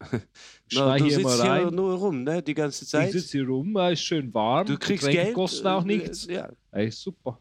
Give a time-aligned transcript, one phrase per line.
[0.72, 2.42] Na, du hier sitzt hier nur rum, ne?
[2.42, 3.12] Die ganze Ich Zeit.
[3.12, 4.66] sitze hier rum, ist schön warm.
[4.66, 5.34] Du kriegst Getränke Geld.
[5.34, 6.26] kosten auch äh, nichts.
[6.26, 7.38] Ja, Ey, super.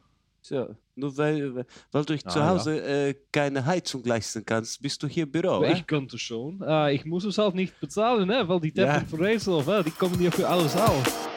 [0.49, 0.67] ja.
[0.97, 2.47] Nur weil, weil du Ah, zu ja.
[2.49, 5.61] Hause äh, keine Heizung leisten kannst, bist du hier im Büro.
[5.65, 6.61] Ich könnte schon.
[6.65, 8.47] Äh, ich muss es halt nicht bezahlen, ne?
[8.47, 8.93] weil die Ja.
[8.99, 11.34] Deppen von Raceloff, äh, die kommen ja für alles auf.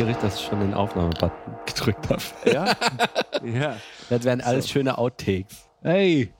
[0.00, 1.30] Richtig, dass ich schon den Aufnahmebutton
[1.66, 2.22] gedrückt habe.
[2.46, 2.76] Ja?
[3.44, 3.76] ja.
[4.10, 5.68] Das wären alles schöne Outtakes.
[5.82, 6.32] Hey,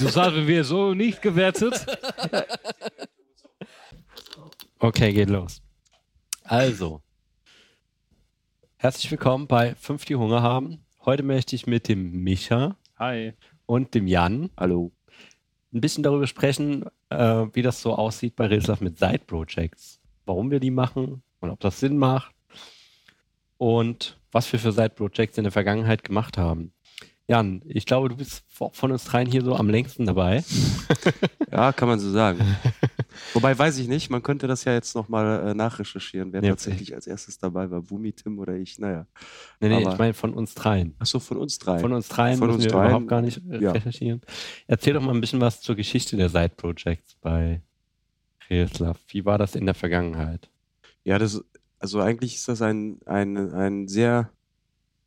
[0.00, 1.86] das haben wir so nicht gewertet.
[4.78, 5.62] Okay, geht los.
[6.42, 7.02] Also,
[8.76, 10.84] herzlich willkommen bei 5 die Hunger haben.
[11.04, 13.32] Heute möchte ich mit dem Micha Hi.
[13.64, 14.92] und dem Jan Hallo.
[15.72, 20.00] ein bisschen darüber sprechen, äh, wie das so aussieht bei Reslav mit Side Projects.
[20.26, 22.34] Warum wir die machen und ob das Sinn macht
[23.62, 26.72] und was wir für Side Projects in der Vergangenheit gemacht haben.
[27.28, 30.42] Jan, ich glaube, du bist von uns dreien hier so am längsten dabei.
[31.52, 32.40] Ja, kann man so sagen.
[33.34, 36.48] Wobei weiß ich nicht, man könnte das ja jetzt nochmal äh, nachrecherchieren, wer Ja.
[36.52, 37.82] tatsächlich als erstes dabei war.
[37.82, 39.06] Bumi, Tim oder ich, naja.
[39.60, 40.94] Nee, nee, Aber- ich meine von uns dreien.
[40.98, 41.78] Achso, von uns drei.
[41.78, 43.72] Von uns dreien Von müssen uns wir dreien, überhaupt gar nicht äh, ja.
[43.72, 44.22] recherchieren.
[44.66, 47.60] Erzähl doch mal ein bisschen was zur Geschichte der Side Projects bei
[48.48, 48.98] Reslav.
[49.08, 50.48] Wie war das in der Vergangenheit?
[51.04, 51.44] Ja, das,
[51.82, 54.30] also eigentlich ist das ein, ein, ein sehr,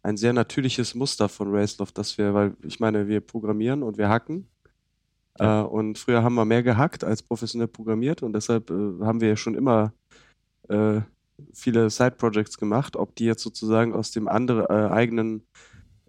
[0.03, 4.09] ein sehr natürliches Muster von Raceloft, dass wir, weil ich meine, wir programmieren und wir
[4.09, 4.49] hacken.
[5.39, 5.61] Ja.
[5.61, 9.29] Äh, und früher haben wir mehr gehackt als professionell programmiert und deshalb äh, haben wir
[9.29, 9.93] ja schon immer
[10.67, 10.99] äh,
[11.53, 15.47] viele Side-Projects gemacht, ob die jetzt sozusagen aus dem anderen äh, eigenen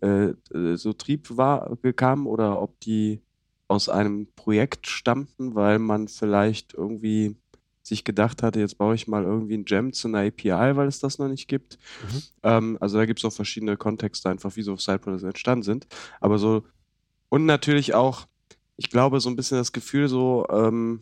[0.01, 0.35] äh,
[0.75, 3.23] so Trieb war, kamen oder ob die
[3.69, 7.37] aus einem Projekt stammten, weil man vielleicht irgendwie
[7.87, 10.99] sich gedacht hatte, jetzt baue ich mal irgendwie ein Gem zu einer API, weil es
[10.99, 11.79] das noch nicht gibt.
[12.03, 12.23] Mhm.
[12.43, 15.87] Ähm, also da gibt es auch verschiedene Kontexte einfach, wie so Side-Projects entstanden sind.
[16.21, 16.65] Aber so,
[17.29, 18.27] und natürlich auch,
[18.77, 21.01] ich glaube, so ein bisschen das Gefühl so ähm,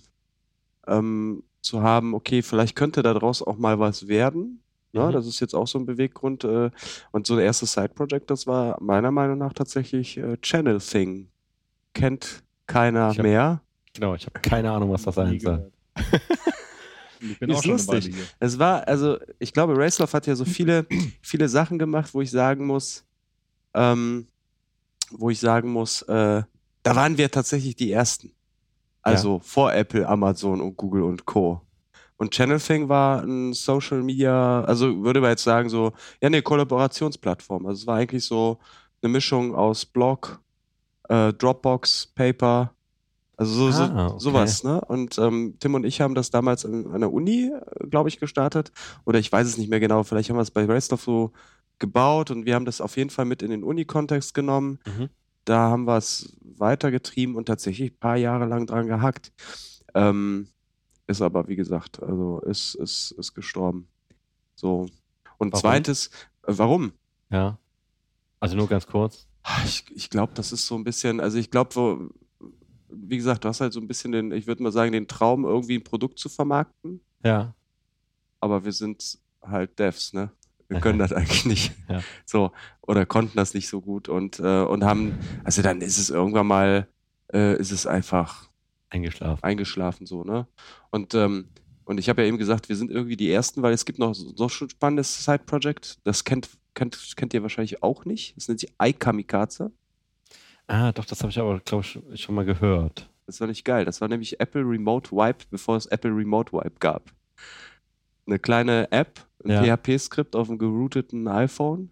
[0.86, 4.60] ähm, zu haben, okay, vielleicht könnte daraus auch mal was werden.
[4.92, 5.06] Ne?
[5.06, 5.12] Mhm.
[5.12, 6.44] Das ist jetzt auch so ein Beweggrund.
[6.44, 6.70] Äh,
[7.12, 11.30] und so ein erstes Side-Project, das war meiner Meinung nach tatsächlich äh, Channel Thing.
[11.94, 13.62] Kennt keiner hab- mehr.
[13.94, 15.72] Genau, ich habe keine Ahnung, was das sein soll.
[17.20, 18.14] ich bin Ist auch schon lustig.
[18.38, 20.86] Es war, also ich glaube, Raceloff hat ja so viele,
[21.22, 23.04] viele Sachen gemacht, wo ich sagen muss,
[23.74, 24.28] ähm,
[25.10, 26.42] wo ich sagen muss, äh,
[26.82, 28.32] da waren wir tatsächlich die Ersten.
[29.02, 31.60] Also vor Apple, Amazon und Google und Co.
[32.16, 37.66] Und Channelthing war ein Social Media, also würde man jetzt sagen, so, ja, eine Kollaborationsplattform.
[37.66, 38.58] Also es war eigentlich so
[39.02, 40.40] eine Mischung aus Blog,
[41.08, 42.73] äh, Dropbox, Paper,
[43.36, 44.14] also so, Ah, okay.
[44.18, 44.80] sowas, ne?
[44.82, 47.50] Und ähm, Tim und ich haben das damals an, an der Uni,
[47.90, 48.70] glaube ich, gestartet.
[49.04, 51.32] Oder ich weiß es nicht mehr genau, vielleicht haben wir es bei Raceloff so
[51.78, 54.78] gebaut und wir haben das auf jeden Fall mit in den Uni-Kontext genommen.
[54.86, 55.08] Mhm.
[55.44, 59.32] Da haben wir es weitergetrieben und tatsächlich ein paar Jahre lang dran gehackt.
[59.94, 60.48] Ähm,
[61.06, 63.88] ist aber, wie gesagt, also ist, ist, ist gestorben.
[64.54, 64.86] So.
[65.38, 65.60] Und Warum?
[65.60, 66.06] zweites,
[66.46, 66.92] äh, warum?
[67.30, 67.58] Ja.
[68.40, 69.26] Also nur ganz kurz.
[69.42, 72.08] Ah, Ich, ich glaube, das ist so ein bisschen, also ich glaube,
[72.96, 75.44] wie gesagt, du hast halt so ein bisschen den, ich würde mal sagen, den Traum,
[75.44, 77.54] irgendwie ein Produkt zu vermarkten, Ja.
[78.40, 80.30] aber wir sind halt Devs, ne?
[80.68, 81.72] Wir können das eigentlich nicht.
[81.88, 82.00] Ja.
[82.24, 82.50] So,
[82.80, 86.46] oder konnten das nicht so gut und, äh, und haben, also dann ist es irgendwann
[86.46, 86.88] mal,
[87.32, 88.48] äh, ist es einfach
[88.88, 89.42] Eingeschlafen.
[89.42, 90.46] eingeschlafen, so, ne?
[90.90, 91.48] Und, ähm,
[91.84, 94.14] und ich habe ja eben gesagt, wir sind irgendwie die Ersten, weil es gibt noch
[94.14, 98.34] so ein spannendes Side-Project, das kennt, kennt, kennt ihr wahrscheinlich auch nicht.
[98.36, 99.70] Das nennt sich iKamikaze.
[100.66, 103.10] Ah, doch, das habe ich aber, glaube ich, schon mal gehört.
[103.26, 103.84] Das war nicht geil.
[103.84, 107.12] Das war nämlich Apple Remote Wipe, bevor es Apple Remote Wipe gab.
[108.26, 109.76] Eine kleine App, ein Ja.
[109.76, 111.90] PHP-Skript auf einem gerouteten iPhone,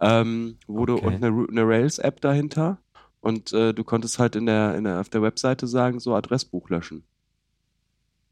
[0.00, 1.06] ähm, du, Okay.
[1.06, 2.78] und eine, eine Rails-App dahinter.
[3.20, 6.68] Und äh, du konntest halt in der, in der, auf der Webseite sagen, so Adressbuch
[6.68, 7.04] löschen.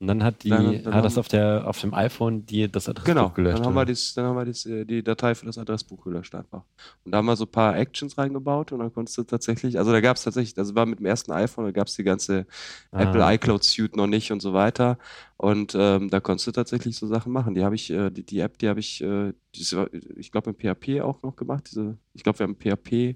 [0.03, 2.89] Und dann hat die, Dann- dann hat das auf der, auf dem iPhone die das
[2.89, 3.59] Adressbuch Genau, gelöscht.
[3.59, 3.93] dann haben wir, oder?
[3.93, 6.65] das, dann haben wir das, äh, die Datei für das Adressbuch gelöscht einfach.
[7.05, 9.93] Und da haben wir so ein paar Actions reingebaut und dann konntest du tatsächlich, also
[9.93, 12.47] da gab es tatsächlich, das war mit dem ersten iPhone, da gab es die ganze
[12.91, 13.03] Ah.
[13.03, 14.99] Apple iCloud Suite noch nicht und so weiter.
[15.37, 17.55] Und ähm, da konntest du tatsächlich so Sachen machen.
[17.55, 20.57] Die habe ich, äh, die, die App, die habe ich, äh, diese, ich glaube, im
[20.57, 21.69] PHP auch noch gemacht.
[21.71, 23.15] Diese, ich glaube, wir haben PHP.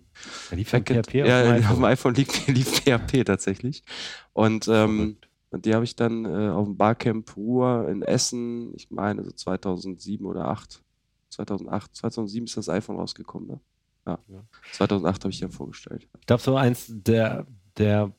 [0.52, 2.14] Ja, lief PHP auf ja, dem auf dem iPhone.
[2.14, 2.14] iPhone
[2.54, 3.82] lief, PHP tatsächlich.
[4.32, 5.16] Und, ähm.
[5.56, 9.30] Und die habe ich dann äh, auf dem Barcamp Ruhr in Essen, ich meine so
[9.30, 10.82] 2007 oder 8.
[11.30, 13.60] 2008, 2007 ist das iPhone rausgekommen, ne?
[14.06, 14.18] Ja.
[14.28, 14.44] Ja.
[14.72, 16.06] 2008 habe ich dann vorgestellt.
[16.20, 17.46] Ich glaube, so eins der,
[17.78, 18.12] der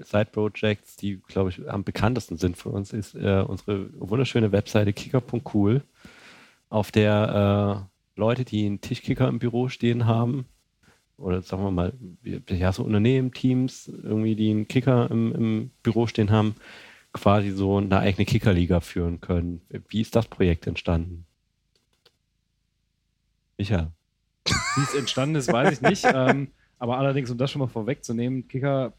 [0.00, 5.82] Side-Projects, die, glaube ich, am bekanntesten sind für uns, ist äh, unsere wunderschöne Webseite kicker.cool.
[6.70, 7.86] auf der
[8.16, 10.46] äh, Leute, die einen Tischkicker im Büro stehen haben,
[11.18, 11.92] oder sagen wir mal,
[12.22, 16.54] ja, so Unternehmen, Teams, irgendwie, die einen Kicker im, im Büro stehen haben,
[17.12, 19.60] quasi so eine eigene Kickerliga führen können.
[19.88, 21.26] Wie ist das Projekt entstanden?
[23.56, 23.88] Michael.
[24.44, 26.04] Wie es entstanden ist, weiß ich nicht.
[26.04, 26.48] ähm,
[26.78, 28.92] aber allerdings, um das schon mal vorwegzunehmen, Kicker,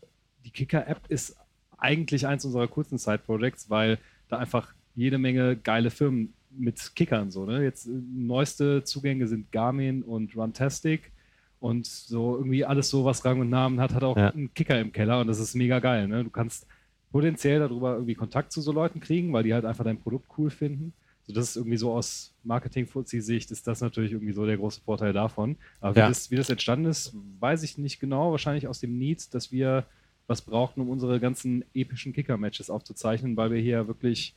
[0.43, 1.37] die Kicker-App ist
[1.77, 7.45] eigentlich eins unserer kurzen Side-Projects, weil da einfach jede Menge geile Firmen mit Kickern so.
[7.45, 7.63] Ne?
[7.63, 11.11] Jetzt äh, neueste Zugänge sind Garmin und Runtastic
[11.59, 14.29] und so irgendwie alles so, was Rang und Namen hat, hat auch ja.
[14.29, 16.07] einen Kicker im Keller und das ist mega geil.
[16.07, 16.23] Ne?
[16.23, 16.65] Du kannst
[17.11, 20.49] potenziell darüber irgendwie Kontakt zu so Leuten kriegen, weil die halt einfach dein Produkt cool
[20.49, 20.93] finden.
[21.23, 25.13] So, das ist irgendwie so aus Marketing-Fuzzi-Sicht ist das natürlich irgendwie so der große Vorteil
[25.13, 25.57] davon.
[25.79, 26.05] Aber ja.
[26.05, 28.31] wie, das, wie das entstanden ist, weiß ich nicht genau.
[28.31, 29.85] Wahrscheinlich aus dem Need, dass wir
[30.27, 34.35] was brauchten, um unsere ganzen epischen Kicker-Matches aufzuzeichnen, weil wir hier wirklich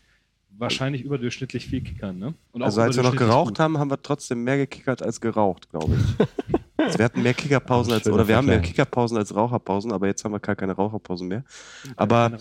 [0.58, 2.18] wahrscheinlich überdurchschnittlich viel kickern.
[2.18, 2.34] Ne?
[2.60, 3.58] also als wir noch geraucht gut.
[3.58, 6.26] haben, haben wir trotzdem mehr gekickert als geraucht, glaube ich.
[6.84, 10.24] also wir hatten mehr Kickerpausen als, oder wir haben mehr Kickerpausen als Raucherpausen, aber jetzt
[10.24, 11.44] haben wir gar keine Raucherpausen mehr.
[11.96, 12.32] Aber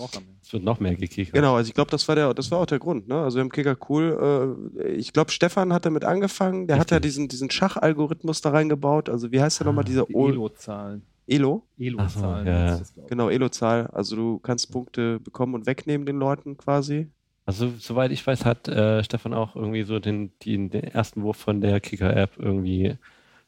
[0.42, 1.34] es wird noch mehr gekickert.
[1.34, 3.08] Genau, also ich glaube, das war der, das war auch der Grund.
[3.08, 3.16] Ne?
[3.16, 4.66] Also wir haben Kicker cool.
[4.78, 6.68] Äh, ich glaube, Stefan hat damit angefangen.
[6.68, 6.80] Der Richtig.
[6.80, 9.10] hat ja diesen, diesen Schachalgorithmus da reingebaut.
[9.10, 11.04] Also wie heißt der ah, nochmal dieser die Elo-Zahlen.
[11.28, 11.64] Elo?
[11.78, 12.46] Elo-Zahlen.
[12.46, 13.08] So, ja.
[13.08, 13.88] Genau, Elo-Zahl.
[13.88, 17.08] Also du kannst Punkte bekommen und wegnehmen den Leuten quasi.
[17.46, 21.38] Also soweit ich weiß, hat äh, Stefan auch irgendwie so den, den, den ersten Wurf
[21.38, 22.98] von der Kicker-App irgendwie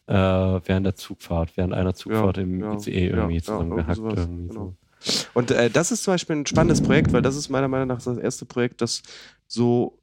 [0.08, 4.00] äh, während der Zugfahrt, während einer Zugfahrt ja, im ja, ICE irgendwie ja, zusammengehackt.
[4.00, 4.76] Ja, irgendwie genau.
[5.00, 5.30] so.
[5.34, 8.02] Und äh, das ist zum Beispiel ein spannendes Projekt, weil das ist meiner Meinung nach
[8.02, 9.04] das erste Projekt, das
[9.48, 10.00] so,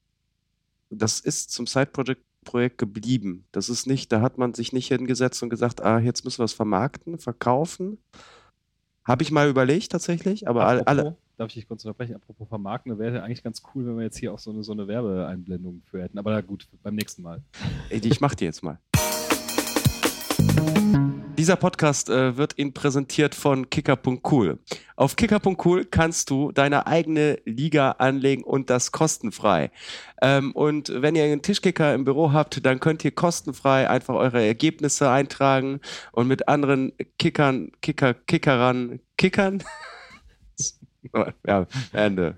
[0.91, 3.45] das ist zum Side-Project Projekt geblieben.
[3.53, 6.45] Das ist nicht, da hat man sich nicht hingesetzt und gesagt, ah, jetzt müssen wir
[6.45, 7.99] es vermarkten, verkaufen.
[9.05, 12.15] Habe ich mal überlegt tatsächlich, aber Apropos, alle, darf ich dich kurz unterbrechen?
[12.15, 14.73] Apropos vermarkten, wäre ja eigentlich ganz cool, wenn wir jetzt hier auch so eine, so
[14.73, 16.19] eine Werbeeinblendung für hätten.
[16.19, 17.43] Aber gut, beim nächsten Mal.
[17.89, 18.79] Ey, ich mach die jetzt mal.
[21.41, 24.59] Dieser Podcast äh, wird Ihnen präsentiert von Kicker.cool.
[24.95, 29.71] Auf Kicker.cool kannst du deine eigene Liga anlegen und das kostenfrei.
[30.21, 34.45] Ähm, und wenn ihr einen Tischkicker im Büro habt, dann könnt ihr kostenfrei einfach eure
[34.45, 35.81] Ergebnisse eintragen
[36.13, 39.65] und mit anderen Kickern, Kicker, Kickerern, Kickern
[41.47, 42.37] ja, Ende.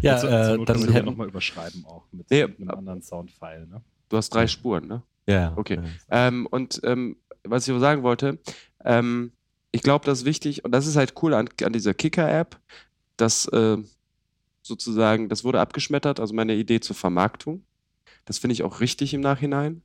[0.00, 3.66] ja, äh, dann hätten wir nochmal überschreiben auch mit, nee, mit einem anderen Soundfile.
[3.66, 3.82] Ne?
[4.08, 5.02] Du hast drei Spuren, ne?
[5.26, 5.52] Ja.
[5.56, 5.80] Okay.
[6.10, 8.38] Ähm, und ähm, was ich sagen wollte,
[8.84, 9.32] ähm,
[9.72, 12.58] ich glaube, das ist wichtig und das ist halt cool an, an dieser Kicker-App,
[13.16, 13.78] dass äh,
[14.62, 17.64] sozusagen, das wurde abgeschmettert, also meine Idee zur Vermarktung.
[18.24, 19.82] Das finde ich auch richtig im Nachhinein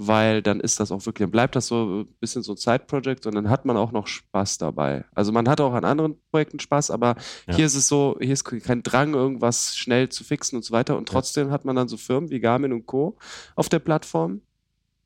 [0.00, 3.26] weil dann ist das auch wirklich, dann bleibt das so ein bisschen so ein Side-Project
[3.26, 5.04] und dann hat man auch noch Spaß dabei.
[5.14, 7.16] Also man hat auch an anderen Projekten Spaß, aber
[7.46, 7.56] ja.
[7.56, 10.96] hier ist es so, hier ist kein Drang, irgendwas schnell zu fixen und so weiter
[10.96, 11.52] und trotzdem ja.
[11.52, 13.18] hat man dann so Firmen wie Garmin und Co.
[13.56, 14.40] auf der Plattform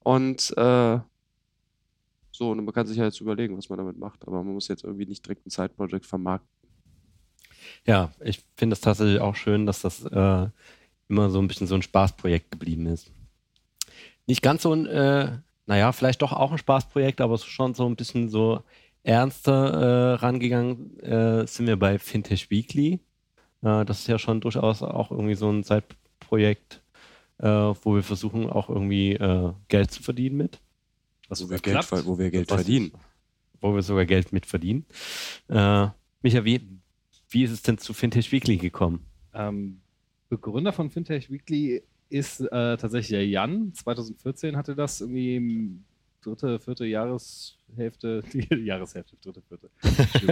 [0.04, 1.00] und äh,
[2.30, 4.68] so, und man kann sich ja jetzt überlegen, was man damit macht, aber man muss
[4.68, 6.48] jetzt irgendwie nicht direkt ein Side-Project vermarkten.
[7.84, 10.48] Ja, ich finde es tatsächlich auch schön, dass das äh,
[11.08, 13.10] immer so ein bisschen so ein Spaßprojekt geblieben ist
[14.26, 17.96] nicht ganz so ein, äh, naja, vielleicht doch auch ein Spaßprojekt, aber schon so ein
[17.96, 18.62] bisschen so
[19.02, 23.00] ernster äh, rangegangen äh, sind wir bei Fintech Weekly.
[23.62, 26.80] Äh, das ist ja schon durchaus auch irgendwie so ein Zeitprojekt,
[27.38, 30.60] äh, wo wir versuchen auch irgendwie äh, Geld zu verdienen mit.
[31.28, 32.92] Also wo wir Geld, wo wir Geld verdienen.
[33.60, 34.84] Wo wir sogar Geld mit verdienen.
[35.48, 35.88] Äh,
[36.22, 36.60] Micha, wie,
[37.30, 39.06] wie ist es denn zu Fintech Weekly gekommen?
[39.32, 39.80] Ähm,
[40.28, 43.72] Begründer von Fintech Weekly ist äh, tatsächlich der Jan.
[43.74, 45.80] 2014 hatte das irgendwie
[46.22, 49.70] dritte, vierte Jahreshälfte, die Jahreshälfte, dritte, vierte.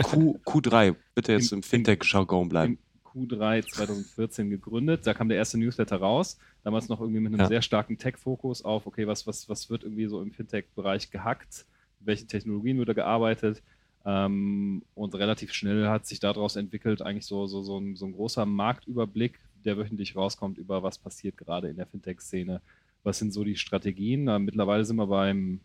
[0.02, 2.78] Q, Q3, bitte jetzt Im, im Fintech-Jargon bleiben.
[3.12, 5.06] Q3 2014 gegründet.
[5.06, 6.38] Da kam der erste Newsletter raus.
[6.64, 7.48] Damals noch irgendwie mit einem ja.
[7.48, 11.66] sehr starken Tech-Fokus auf, okay, was, was, was wird irgendwie so im Fintech-Bereich gehackt?
[12.00, 13.62] Welche Technologien wird da gearbeitet?
[14.04, 18.12] Ähm, und relativ schnell hat sich daraus entwickelt, eigentlich so, so, so, ein, so ein
[18.12, 22.60] großer Marktüberblick, der wöchentlich rauskommt über was passiert gerade in der Fintech-Szene.
[23.02, 24.24] Was sind so die Strategien?
[24.24, 25.60] Na, mittlerweile sind wir beim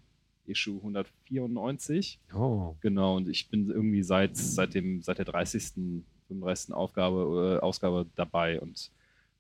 [0.45, 2.19] Issue 194.
[2.33, 2.75] Oh.
[2.81, 6.03] Genau, und ich bin irgendwie seit, seit, dem, seit der 30.
[6.27, 6.73] 35.
[6.73, 8.91] Aufgabe, äh, Ausgabe dabei und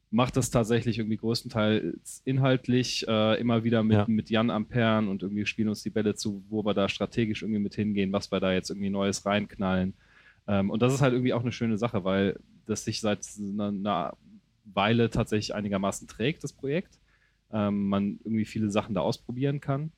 [0.09, 4.05] mache das tatsächlich irgendwie größtenteils inhaltlich äh, immer wieder mit, ja.
[4.07, 7.59] mit Jan Ampern und irgendwie spielen uns die Bälle zu, wo wir da strategisch irgendwie
[7.59, 9.93] mit hingehen, was wir da jetzt irgendwie Neues reinknallen.
[10.47, 13.67] Ähm, und das ist halt irgendwie auch eine schöne Sache, weil das sich seit einer,
[13.67, 14.17] einer
[14.65, 16.99] Weile tatsächlich einigermaßen trägt, das Projekt.
[17.51, 19.91] Ähm, man irgendwie viele Sachen da ausprobieren kann.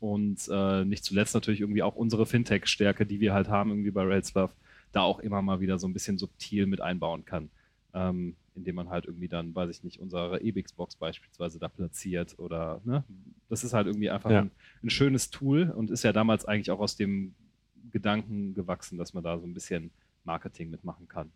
[0.00, 4.02] Und äh, nicht zuletzt natürlich irgendwie auch unsere Fintech-Stärke, die wir halt haben, irgendwie bei
[4.02, 4.54] Railswurf,
[4.92, 7.50] da auch immer mal wieder so ein bisschen subtil mit einbauen kann.
[7.92, 12.80] ähm, indem man halt irgendwie dann, weiß ich nicht, unsere EBIX-Box beispielsweise da platziert oder,
[12.84, 13.04] ne?
[13.48, 14.40] Das ist halt irgendwie einfach Ja.
[14.40, 14.50] ein,
[14.82, 17.34] ein schönes Tool und ist ja damals eigentlich auch aus dem
[17.90, 19.90] Gedanken gewachsen, dass man da so ein bisschen
[20.24, 21.30] Marketing mitmachen kann.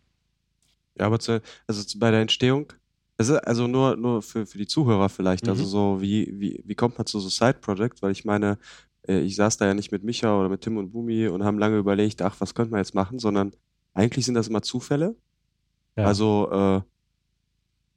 [0.97, 2.73] Ja, aber zu, also bei der Entstehung,
[3.17, 5.67] also, also nur, nur für, für die Zuhörer vielleicht, also Mhm.
[5.67, 8.01] so, wie, wie, wie kommt man zu so Side-Project?
[8.01, 8.57] Weil ich meine,
[9.07, 11.59] äh, ich saß da ja nicht mit Micha oder mit Tim und Bumi und haben
[11.59, 13.51] lange überlegt, ach, was könnte man jetzt machen, sondern
[13.93, 15.15] eigentlich sind das immer Zufälle.
[15.97, 16.05] Ja.
[16.05, 16.81] Also, äh,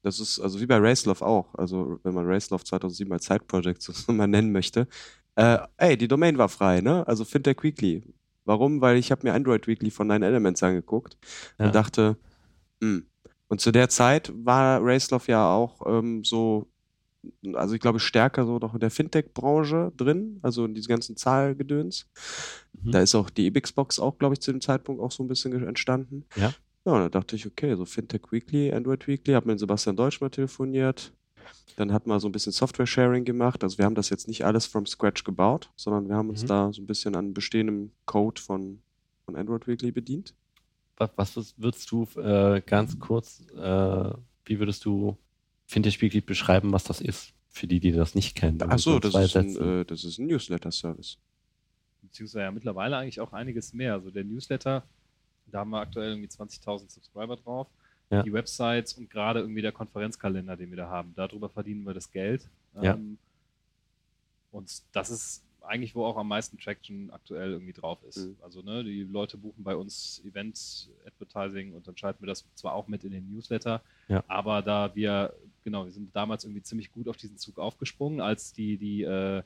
[0.03, 3.93] das ist, also wie bei Racelove auch, also wenn man Racelove 2007 als Side-Project so
[4.13, 4.87] mal nennen möchte.
[5.37, 7.07] Äh, ey, die Domain war frei, ne?
[7.07, 8.03] Also Fintech Weekly.
[8.45, 8.81] Warum?
[8.81, 11.17] Weil ich habe mir Android Weekly von Nine Elements angeguckt
[11.59, 11.67] Ja.
[11.67, 12.17] und dachte,
[12.83, 13.07] hm.
[13.49, 16.71] Und zu der Zeit war Racelove ja auch ähm, so,
[17.53, 22.07] also ich glaube stärker so noch in der Fintech-Branche drin, also in diesem ganzen Zahlgedöns.
[22.83, 22.93] Mhm.
[22.93, 25.53] Da ist auch die EBIX-Box auch, glaube ich, zu dem Zeitpunkt auch so ein bisschen
[25.67, 26.25] entstanden.
[26.35, 26.55] Ja.
[26.85, 30.21] Ja, und da dachte ich, okay, so Fintech Weekly, Android Weekly, hab mit Sebastian Deutsch
[30.21, 31.13] mal telefoniert.
[31.77, 33.63] Dann hat man so ein bisschen Software-Sharing gemacht.
[33.65, 36.49] Also wir haben das jetzt nicht alles from scratch gebaut, sondern wir haben uns Mhm.
[36.49, 38.83] da so ein bisschen an bestehendem Code von,
[39.25, 40.35] von Android Weekly bedient.
[40.97, 44.11] Was, was würdest- du äh, ganz kurz, äh,
[44.45, 45.17] wie würdest du
[45.69, 47.33] Vintage Weekly beschreiben, was das ist?
[47.49, 48.59] Für die, die das nicht kennen.
[48.67, 51.19] Ach so, In das ist, ein, äh, das ist ein Newsletter-Service.
[52.03, 53.95] Beziehungsweise ja mittlerweile eigentlich auch einiges mehr.
[53.95, 54.85] Also der Newsletter,
[55.53, 57.69] da haben wir aktuell irgendwie 20.000 Subscriber drauf.
[58.11, 58.23] Ja.
[58.23, 61.15] Die Websites und gerade irgendwie der Konferenzkalender, den wir da haben.
[61.15, 62.47] Darüber verdienen wir das Geld.
[62.81, 62.95] Ja.
[62.95, 63.17] Ähm,
[64.51, 68.27] und das ist eigentlich, wo auch am meisten Traction aktuell irgendwie drauf ist.
[68.27, 68.37] Mhm.
[68.43, 72.89] Also ne, die Leute buchen bei uns Event-Advertising und dann schalten wir das zwar auch
[72.89, 74.25] mit in den Newsletter, Ja.
[74.29, 75.33] aber da wir,
[75.65, 79.43] genau, wir sind damals irgendwie ziemlich gut auf diesen Zug aufgesprungen, als die, die, äh,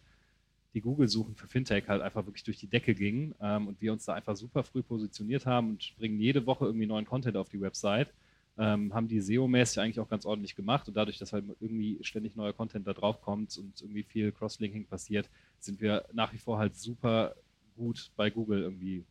[0.77, 4.05] die Google-Suchen für Fintech halt einfach wirklich durch die Decke gingen ähm, und wir uns
[4.05, 7.61] da einfach super früh positioniert haben und bringen jede Woche irgendwie neuen Content auf die
[7.63, 8.13] Website.
[8.59, 12.37] Ähm, haben die SEO-mäßig eigentlich auch ganz ordentlich gemacht und dadurch, dass halt irgendwie ständig
[12.37, 15.31] neuer Content da drauf kommt und irgendwie viel Crosslinking passiert,
[15.61, 17.35] sind wir nach wie vor halt super
[17.75, 19.05] gut bei Google irgendwie.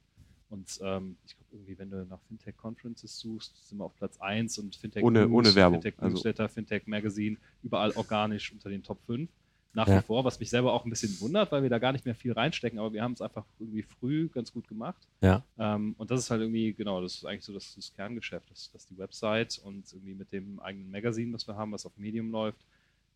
[0.50, 4.20] Und ähm, ich glaube, irgendwie, wenn du nach Fintech Conferences suchst, sind wir auf Platz
[4.20, 8.84] 1 und Fintech Ohne- ohne Werbung, Fintech also- Newsletter, Fintech Magazine, überall organisch unter den
[8.84, 9.30] Top 5
[9.76, 10.00] nach Ja.
[10.00, 12.16] wie vor, was mich selber auch ein bisschen wundert, weil wir da gar nicht mehr
[12.16, 15.08] viel reinstecken, aber wir haben es einfach irgendwie früh ganz gut gemacht.
[15.22, 15.44] Ja.
[15.60, 18.72] Ähm, und das ist halt irgendwie, genau, das ist eigentlich so das, das Kerngeschäft, dass,
[18.72, 22.32] dass die Website und irgendwie mit dem eigenen Magazin, was wir haben, was auf Medium
[22.32, 22.66] läuft,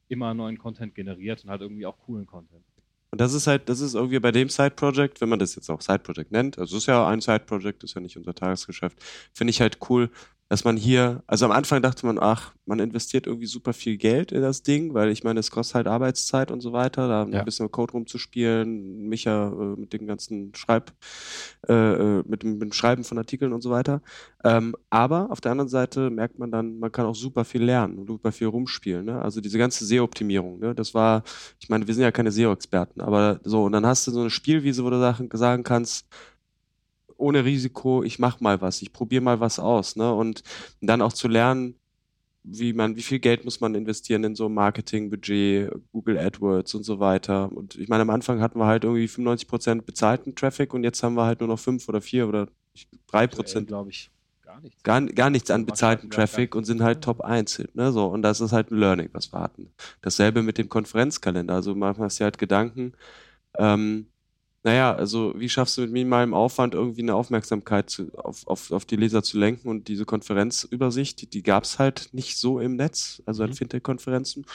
[0.10, 2.64] immer neuen Content generiert und halt irgendwie auch coolen Content.
[3.12, 5.82] Und das ist halt, das ist irgendwie bei dem Side-Project, wenn man das jetzt auch
[5.82, 9.02] Side-Project nennt, also es ist ja ein Side-Project, ist ja nicht unser Tagesgeschäft,
[9.34, 10.12] finde ich halt cool,
[10.50, 14.32] dass man hier, also am Anfang dachte man, ach, man investiert irgendwie super viel Geld
[14.32, 17.40] in das Ding, weil ich meine, es kostet halt Arbeitszeit und so weiter, da Ja.
[17.40, 20.92] ein bisschen mit Code rumzuspielen, Micha äh, mit dem ganzen Schreib,
[21.68, 24.02] äh, äh, mit, dem, mit dem Schreiben von Artikeln und so weiter.
[24.44, 28.00] Ähm, aber auf der anderen Seite merkt man dann, man kann auch super viel lernen
[28.00, 29.06] und super viel rumspielen.
[29.06, 29.22] Ne?
[29.22, 30.74] Also diese ganze SEO-Optimierung, ne?
[30.74, 31.24] das war,
[31.60, 34.30] ich meine, wir sind ja keine SEO-Experten, aber so, und dann hast du so eine
[34.32, 36.08] Spielwiese, wo du Sachen sagen kannst,
[37.20, 40.14] ohne Risiko, ich mach mal was, ich probiere mal was aus, ne?
[40.14, 40.44] Und
[40.82, 41.76] dann auch zu lernen,
[42.44, 47.00] wie man, wie viel Geld muss man investieren in so Marketingbudget, Google AdWords und so
[47.00, 47.52] weiter.
[47.52, 51.16] Und ich meine, am Anfang hatten wir halt irgendwie 95% bezahlten Traffic und jetzt haben
[51.16, 52.48] wir halt nur noch 5 oder 4 oder
[53.08, 54.10] 3 Prozent glaube ich,
[54.42, 54.84] gar nichts.
[54.84, 57.64] gar, gar nichts an bezahlten Traffic und sind halt Top 1.
[57.74, 57.92] Ne?
[57.92, 59.72] So, und das ist halt ein Learning, was wir hatten.
[60.02, 61.54] Dasselbe mit dem Konferenzkalender.
[61.54, 62.94] Also manchmal hast du halt Gedanken,
[63.58, 64.08] ähm,
[64.64, 68.86] naja, also wie schaffst du mit minimalem Aufwand irgendwie eine Aufmerksamkeit zu, auf, auf, auf
[68.86, 72.76] die Leser zu lenken und diese Konferenzübersicht, die, die gab es halt nicht so im
[72.76, 73.56] Netz, also an Mhm.
[73.56, 74.46] Fintech-Konferenzen.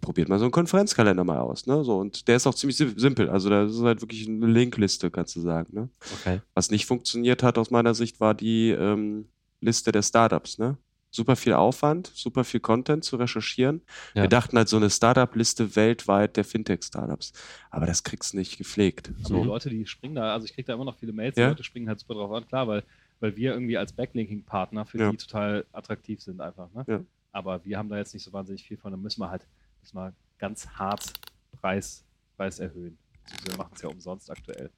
[0.00, 1.84] Probiert mal so einen Konferenzkalender mal aus, ne?
[1.84, 3.30] So, und der ist auch ziemlich sim- simpel.
[3.30, 5.88] Also da ist halt wirklich eine Linkliste, kannst du sagen, ne?
[6.20, 6.40] Okay.
[6.54, 9.28] Was nicht funktioniert hat aus meiner Sicht, war die ähm,
[9.60, 10.58] Liste der Startups.
[10.58, 10.76] Ne?
[11.14, 13.82] Super viel Aufwand, super viel Content zu recherchieren.
[14.14, 14.22] Ja.
[14.22, 17.34] Wir dachten halt so eine Startup-Liste weltweit der Fintech-Startups.
[17.70, 19.12] Aber das kriegst du nicht gepflegt.
[19.24, 19.44] Aber die.
[19.46, 21.44] Leute, die springen da, also ich kriege da immer noch viele Mails, Ja?
[21.44, 22.82] die Leute springen halt super drauf an, klar, weil,
[23.20, 25.10] weil wir irgendwie als Backlinking-Partner für Ja.
[25.10, 26.72] die total attraktiv sind einfach.
[26.72, 26.84] Ne?
[26.88, 27.00] Ja.
[27.30, 29.46] Aber wir haben da jetzt nicht so wahnsinnig viel von, da müssen wir halt
[29.82, 31.12] müssen wir ganz hart
[31.60, 32.04] Preis,
[32.38, 32.96] Preis erhöhen.
[33.30, 34.70] Also wir machen es ja umsonst aktuell.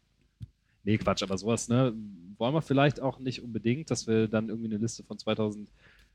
[0.82, 1.94] Nee, Quatsch, aber sowas, ne,
[2.38, 5.68] wollen wir vielleicht auch nicht unbedingt, dass wir dann irgendwie eine Liste von 2000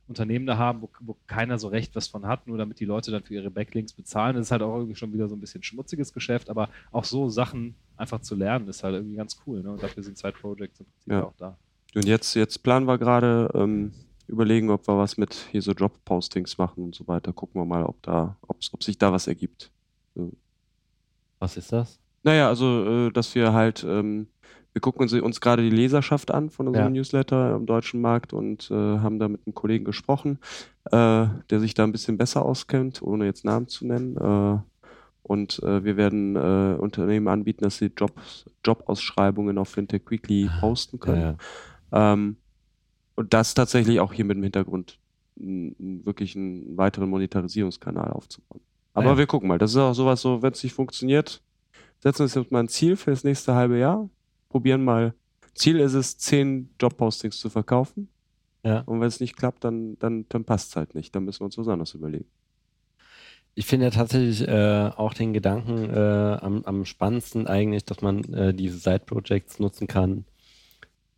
[0.10, 3.12] Unternehmen da haben, wo, wo keiner so recht was von hat, nur damit die Leute
[3.12, 4.36] dann für ihre Backlinks bezahlen.
[4.36, 7.30] Das ist halt auch irgendwie schon wieder so ein bisschen schmutziges Geschäft, aber auch so
[7.30, 9.62] Sachen einfach zu lernen, ist halt irgendwie ganz cool.
[9.62, 9.72] Ne?
[9.72, 11.24] Und dafür sind Side Projects im Prinzip Ja.
[11.24, 11.58] auch da.
[11.96, 13.94] Und jetzt, jetzt planen wir gerade, ähm,
[14.28, 17.34] überlegen, ob wir was mit hier so Job-Postings machen und so weiter.
[17.34, 19.72] Gucken wir mal, ob da, ob sich da was ergibt.
[21.39, 22.00] Was ist das?
[22.24, 24.28] Naja, also, äh, dass wir halt, ähm,
[24.74, 27.00] wir gucken uns, uns gerade die Leserschaft an von unserem Ja.
[27.02, 30.40] Newsletter im deutschen Markt und äh, haben da mit einem Kollegen gesprochen,
[30.86, 34.16] äh, der sich da ein bisschen besser auskennt, ohne jetzt Namen zu nennen.
[34.18, 34.60] Äh,
[35.24, 40.98] und äh, wir werden äh, Unternehmen anbieten, dass sie Jobs, Jobausschreibungen auf Fintech Weekly posten
[40.98, 41.38] Ja, können.
[41.92, 42.14] ja.
[42.14, 42.38] Ähm,
[43.16, 44.98] und das tatsächlich auch hier mit dem Hintergrund,
[45.36, 48.62] wirklich einen weiteren Monetarisierungskanal aufzubauen.
[48.94, 49.18] Aber Ja.
[49.18, 51.42] wir gucken mal, das ist auch sowas so, wenn es nicht funktioniert,
[52.00, 54.10] setzen wir uns jetzt mal ein Ziel für das nächste halbe Jahr,
[54.50, 55.13] probieren mal.
[55.53, 58.10] Ziel ist es, zehn Jobpostings zu verkaufen.
[58.63, 58.82] Ja.
[58.82, 61.15] Und wenn es nicht klappt, dann, dann, dann passt es halt nicht.
[61.15, 62.25] Dann müssen wir uns was anderes überlegen.
[63.56, 68.24] Ich finde ja tatsächlich äh, auch den Gedanken äh, am, am spannendsten eigentlich, dass man
[68.34, 70.25] äh, diese Side-Projects nutzen kann.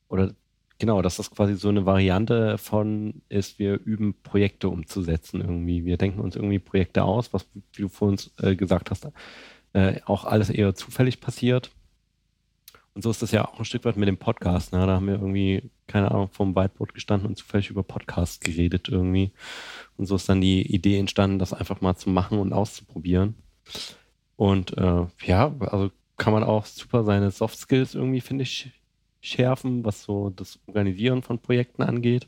[0.07, 0.33] Oder
[0.79, 5.85] genau, dass das quasi so eine Variante von ist, wir üben Projekte umzusetzen irgendwie.
[5.85, 9.07] Wir denken uns irgendwie Projekte aus, was, wie du vorhin äh, gesagt hast,
[9.73, 11.71] äh, auch alles eher zufällig passiert.
[12.93, 14.73] Und so ist das ja auch ein Stück weit mit dem Podcast.
[14.73, 14.85] Ne?
[14.85, 19.31] Da haben wir irgendwie, keine Ahnung, vom Whiteboard gestanden und zufällig über Podcasts geredet irgendwie.
[19.95, 23.35] Und so ist dann die Idee entstanden, das einfach mal zu machen und auszuprobieren.
[24.35, 28.71] Und äh, ja, also kann man auch super seine Soft Skills irgendwie, finde ich,
[29.21, 32.27] schärfen, was so das Organisieren von Projekten angeht.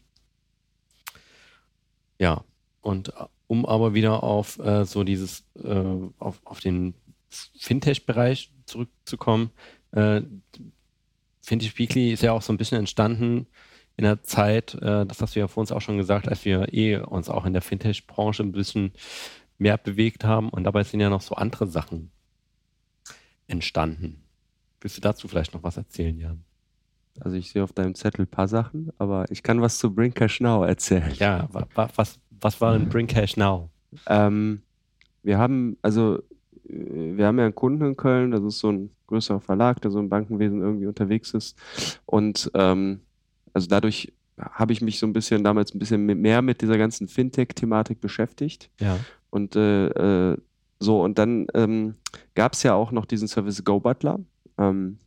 [2.20, 2.44] Ja,
[2.82, 5.84] und äh, um aber wieder auf äh, so dieses, äh,
[6.20, 6.94] auf, auf den
[7.30, 9.52] Fintech-Bereich zurückzukommen,
[9.94, 10.22] äh,
[11.42, 13.48] Fintech Weekly ist ja auch so ein bisschen entstanden
[13.96, 16.74] in der Zeit, äh, das hast du ja vor uns auch schon gesagt, als wir
[16.74, 18.94] eh uns auch in der Fintech-Branche ein bisschen
[19.58, 22.12] mehr bewegt haben und dabei sind ja noch so andere Sachen
[23.48, 24.24] entstanden.
[24.82, 26.44] Willst du dazu vielleicht noch was erzählen, Jan?
[27.20, 30.14] Also ich sehe auf deinem Zettel ein paar Sachen, aber ich kann was zu Bring
[30.14, 31.14] Cash Now erzählen.
[31.20, 33.70] Ja, wa, wa, was, was war denn Bring Cash Now?
[34.08, 34.64] Ähm,
[35.22, 36.24] wir haben, also,
[36.66, 40.00] wir haben ja einen Kunden in Köln, das ist so ein größerer Verlag, der so
[40.00, 41.58] im Bankenwesen irgendwie unterwegs ist.
[42.06, 43.02] Und ähm,
[43.54, 47.08] also dadurch habe ich mich so ein bisschen damals ein bisschen mehr mit dieser ganzen
[47.08, 48.70] Fintech-Thematik beschäftigt.
[48.80, 48.98] Ja.
[49.30, 49.88] Und äh,
[50.32, 50.38] äh,
[50.80, 51.96] so, und dann ähm,
[52.36, 54.20] gab es ja auch noch diesen Service GoButler.
[54.58, 54.98] Ähm,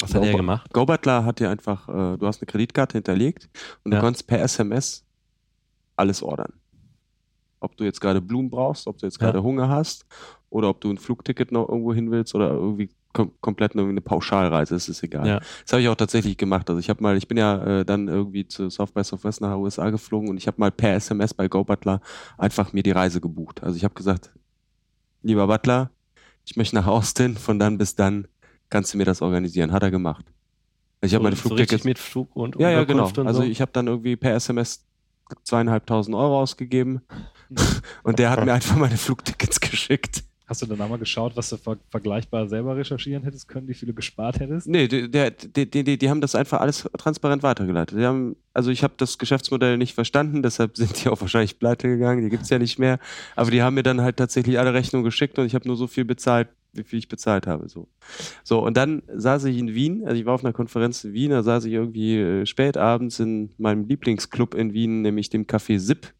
[0.00, 0.72] Was hat er Go- gemacht?
[0.72, 3.50] GoButler hat dir einfach, äh, du hast eine Kreditkarte hinterlegt
[3.84, 3.98] und Ja.
[3.98, 5.04] du kannst per SMS
[5.96, 6.52] alles ordern.
[7.62, 9.26] Ob du jetzt gerade Blumen brauchst, ob du jetzt Ja.
[9.26, 10.06] gerade Hunger hast
[10.50, 14.00] oder ob du ein Flugticket noch irgendwo hin willst oder irgendwie kom komplett irgendwie eine
[14.00, 15.26] Pauschalreise, ist es egal.
[15.26, 15.40] Ja.
[15.64, 16.68] Das habe ich auch tatsächlich gemacht.
[16.70, 19.56] Also ich habe mal, ich bin ja äh, dann irgendwie zu South by Southwest nach
[19.56, 22.00] USA geflogen und ich habe mal per SMS bei GoButler
[22.38, 23.62] einfach mir die Reise gebucht.
[23.62, 24.32] Also ich habe gesagt,
[25.22, 25.90] lieber Butler,
[26.44, 28.26] ich möchte nach Austin, von dann bis dann
[28.70, 29.72] kannst du mir das organisieren.
[29.72, 30.24] Hat er gemacht.
[31.02, 33.04] Also ich habe meine so, so Flugtickets richtig mit Flug und ja, ja, genau.
[33.04, 33.42] Also so?
[33.42, 34.86] ich habe dann irgendwie per SMS
[35.42, 37.02] zweieinhalbtausend Euro ausgegeben
[38.02, 40.24] und der hat mir einfach meine Flugtickets geschickt.
[40.52, 43.74] Hast du dann auch mal geschaut, was du ver vergleichbar selber recherchieren hättest können, wie
[43.74, 44.66] viel du gespart hättest?
[44.66, 47.98] Nee, der, die, die, die haben das einfach alles transparent weitergeleitet.
[47.98, 51.88] Die haben, also ich habe das Geschäftsmodell nicht verstanden, deshalb sind die auch wahrscheinlich pleite
[51.88, 52.98] gegangen, die gibt's ja nicht mehr.
[53.34, 55.86] Aber die haben mir dann halt tatsächlich alle Rechnungen geschickt und ich habe nur so
[55.86, 57.68] viel bezahlt, wie viel ich bezahlt habe.
[57.68, 57.88] So.
[58.42, 61.30] so, und dann saß ich in Wien, also ich war auf einer Konferenz in Wien,
[61.30, 65.78] da saß ich irgendwie äh, spät abends in meinem Lieblingsclub in Wien, nämlich dem Café
[65.78, 66.12] Zip.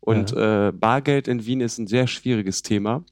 [0.00, 3.04] Und äh, Bargeld in Wien ist ein sehr schwieriges Thema,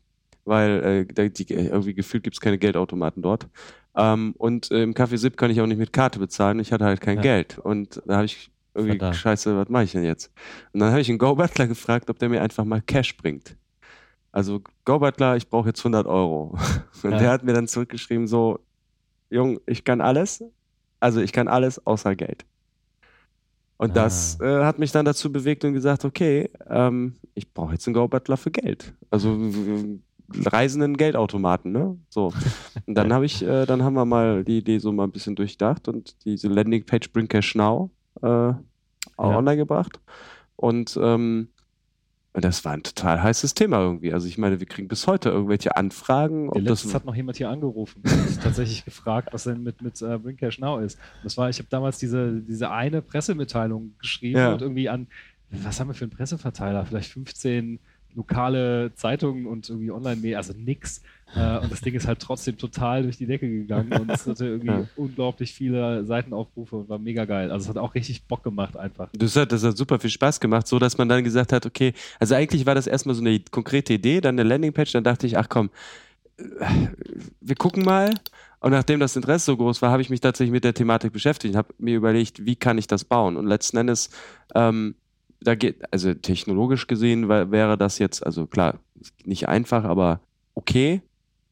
[0.45, 3.47] weil äh, da, die, irgendwie gefühlt gibt's keine Geldautomaten dort.
[3.95, 6.61] Ähm, und äh, im Café Zip kann ich auch nicht mit Karte bezahlen.
[6.61, 7.23] Ich hatte halt kein Ja.
[7.23, 7.59] Geld.
[7.59, 9.17] Und da habe ich irgendwie, Verdammt.
[9.17, 10.33] scheiße, was mache ich denn jetzt?
[10.73, 13.57] Und dann habe ich einen Go-Butler gefragt, ob der mir einfach mal Cash bringt.
[14.33, 16.57] Also Go-Butler, ich brauche jetzt 100 Euro.
[17.03, 17.19] Und Ja.
[17.19, 18.59] der hat mir dann zurückgeschrieben so,
[19.31, 20.43] Jung, ich kann alles.
[21.01, 22.45] Also ich kann alles außer Geld.
[23.77, 23.95] Und Ah.
[23.95, 27.95] das äh, hat mich dann dazu bewegt und gesagt, okay, ähm, ich brauche jetzt einen
[27.95, 28.95] Go-Butler für Geld.
[29.11, 29.39] Also
[30.45, 31.97] reisenden Geldautomaten, ne?
[32.11, 32.33] So.
[32.87, 35.37] Und dann habe ich, äh, dann haben wir mal die Idee so mal ein bisschen
[35.37, 37.91] durchdacht und diese Landingpage Bring Cash Now
[38.23, 39.39] äh, auch Ja.
[39.39, 40.01] online gebracht.
[40.57, 41.49] Und ähm,
[42.41, 44.13] das war ein total heißes Thema irgendwie.
[44.13, 46.49] Also ich meine, wir kriegen bis heute irgendwelche Anfragen.
[46.49, 50.01] Ob das letztens hat noch jemand hier angerufen und tatsächlich gefragt, was denn mit, mit
[50.03, 50.97] äh, Bring Cash Now ist.
[50.97, 54.53] Und das war, ich habe damals diese, diese eine Pressemitteilung geschrieben Ja.
[54.53, 55.07] und irgendwie an,
[55.51, 56.85] was haben wir für einen Presseverteiler?
[56.87, 57.79] Vielleicht 15
[58.15, 61.03] lokale Zeitungen und irgendwie online also nix.
[61.35, 64.47] Äh, und das Ding ist halt trotzdem total durch die Decke gegangen und es hatte
[64.47, 64.87] irgendwie Ja.
[64.97, 67.51] unglaublich viele Seitenaufrufe und war mega geil.
[67.51, 69.09] Also es hat auch richtig Bock gemacht einfach.
[69.13, 71.93] Das hat, das hat super viel Spaß gemacht, so dass man dann gesagt hat, okay,
[72.19, 75.37] also eigentlich war das erstmal so eine konkrete Idee, dann eine Landingpage, dann dachte ich,
[75.37, 75.71] ach komm,
[77.41, 78.15] wir gucken mal.
[78.61, 81.55] Und nachdem das Interesse so groß war, habe ich mich tatsächlich mit der Thematik beschäftigt
[81.55, 83.37] und habe mir überlegt, wie kann ich das bauen?
[83.37, 84.11] Und letzten Endes,
[84.55, 84.97] ähm,
[85.41, 88.81] da geht, also technologisch gesehen wär- wäre das jetzt, also klar,
[89.25, 90.21] nicht einfach, aber
[90.55, 91.03] okay.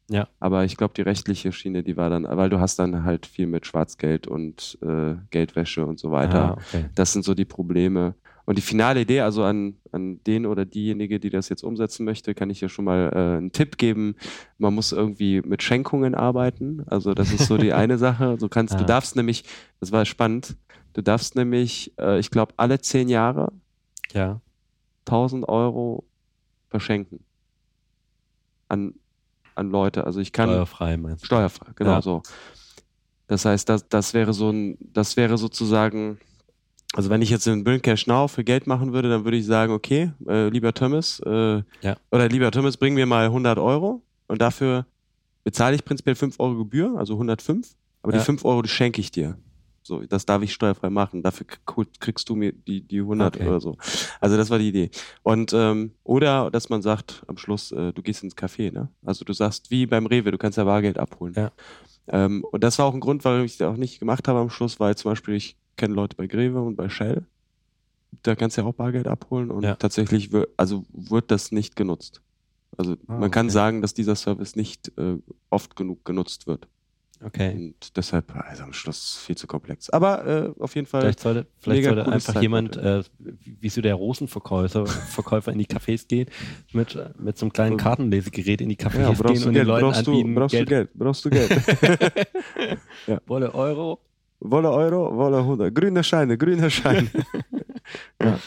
[0.09, 0.29] Ja.
[0.39, 3.47] Aber ich glaube, die rechtliche Schiene, die war dann, weil du hast dann halt viel
[3.49, 6.53] mit Schwarzgeld und äh, Geldwäsche und so weiter.
[6.53, 6.85] Ah, okay.
[6.95, 8.15] Das sind so die Probleme.
[8.45, 12.33] Und die finale Idee, also an, an den oder diejenige, die das jetzt umsetzen möchte,
[12.37, 14.15] kann ich ja schon mal äh, einen Tipp geben.
[14.59, 16.85] Man muss irgendwie mit Schenkungen arbeiten.
[16.87, 18.37] Also das ist so die eine Sache.
[18.39, 18.87] Du kannst, du Ah.
[18.87, 19.43] darfst nämlich,
[19.81, 20.57] das war spannend,
[20.93, 23.53] du darfst nämlich, äh, ich glaube, alle zehn Jahre
[24.13, 24.41] Ja.
[25.07, 26.05] 1000 Euro
[26.69, 27.19] verschenken
[28.69, 28.95] an,
[29.57, 30.05] an Leute.
[30.05, 31.27] Also ich kann Steuerfrei meinst du?
[31.27, 32.03] steuerfrei, genau Ja.
[32.03, 32.23] so.
[33.29, 36.19] Das heißt, das, das wäre so ein, das wäre sozusagen,
[36.95, 39.47] also wenn ich jetzt in Burn Cash Now für Geld machen würde, dann würde ich
[39.47, 41.97] sagen, okay, äh, lieber Thomas, äh, Ja.
[42.13, 44.87] oder lieber Thomas, bring mir mal 100 Euro und dafür
[45.43, 48.19] bezahle ich prinzipiell 5 Euro Gebühr, also 105, aber Ja.
[48.21, 49.37] die 5 Euro, die schenke ich dir.
[49.87, 51.23] So, das darf ich steuerfrei machen.
[51.23, 51.47] Dafür
[52.01, 53.47] kriegst du mir die, die 100 Okay.
[53.49, 53.77] oder so.
[54.21, 54.91] Also das war die Idee.
[55.23, 58.89] Und ähm, oder dass man sagt am Schluss, äh, du gehst ins Café, ne?
[59.05, 61.35] Also du sagst wie beim Rewe, du kannst ja Bargeld abholen.
[61.37, 61.53] Ja.
[62.09, 64.51] Ähm, und das war auch ein Grund, warum ich das auch nicht gemacht habe am
[64.51, 67.25] Schluss, weil zum Beispiel ich kenne Leute bei Greve und bei Shell.
[68.23, 69.77] Da kannst du ja auch Bargeld abholen und Ja.
[69.77, 72.23] tatsächlich wird, also wird das nicht genutzt.
[72.77, 73.53] Also Ah, man kann okay.
[73.53, 75.17] sagen, dass dieser Service nicht äh,
[75.51, 76.67] oft genug genutzt wird.
[77.25, 77.55] Okay.
[77.55, 79.89] Und deshalb, also am Schluss viel zu komplex.
[79.91, 81.01] Aber äh, auf jeden Fall.
[81.01, 83.05] Vielleicht sollte, vielleicht sollte einfach jemand, Zeitmodell.
[83.25, 86.31] äh, wie so der Rosenverkäufer Verkäufer in die Cafés geht,
[86.73, 87.85] mit, mit so einem kleinen Ja.
[87.85, 90.53] Kartenlesegerät in die Cafés ja, gehen du und den Geld, Leuten brauchst du, anbieten, brauchst
[90.53, 91.51] Geld, du Geld, brauchst du Geld.
[93.27, 94.01] Wolle Euro.
[94.41, 95.75] Wolle Euro, Wolle 100.
[95.75, 97.09] Grüne Scheine, grüne Scheine.
[98.23, 98.39] ja.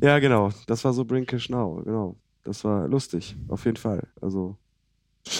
[0.00, 0.50] ja, genau.
[0.66, 2.16] Das war so Bring Cash Now, genau.
[2.42, 4.08] Das war lustig, auf jeden Fall.
[4.20, 4.56] Also,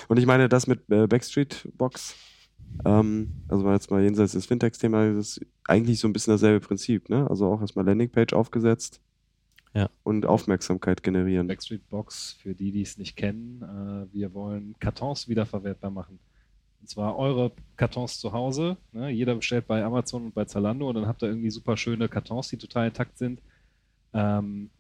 [0.06, 2.14] und ich meine, das mit äh, Backstreet Box,
[2.84, 6.64] ähm, also mal jetzt mal jenseits des Fintechs-Thema, das ist eigentlich so ein bisschen dasselbe
[6.64, 7.28] Prinzip, ne?
[7.30, 9.00] Also auch erstmal Landingpage aufgesetzt
[9.74, 9.88] Ja.
[10.02, 11.46] und Aufmerksamkeit generieren.
[11.46, 16.18] Backstreet Box, für die, die es nicht kennen, äh, wir wollen Kartons wiederverwertbar machen.
[16.80, 18.76] Und zwar eure Kartons zu Hause.
[18.90, 19.10] Ne?
[19.10, 22.48] Jeder bestellt bei Amazon und bei Zalando und dann habt ihr irgendwie super schöne Kartons,
[22.48, 23.40] die total intakt sind.
[24.12, 24.70] Ähm,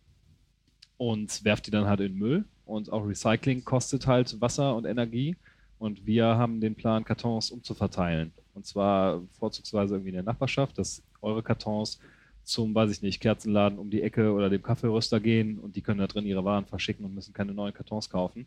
[0.96, 2.44] und werft die dann halt in den Müll.
[2.64, 5.36] Und auch Recycling kostet halt Wasser und Energie.
[5.82, 8.30] Und wir haben den Plan, Kartons umzuverteilen.
[8.54, 11.98] Und zwar vorzugsweise irgendwie in der Nachbarschaft, dass eure Kartons
[12.44, 15.98] zum, weiß ich nicht, Kerzenladen um die Ecke oder dem Kaffeeröster gehen und die können
[15.98, 18.46] da drin ihre Waren verschicken und müssen keine neuen Kartons kaufen.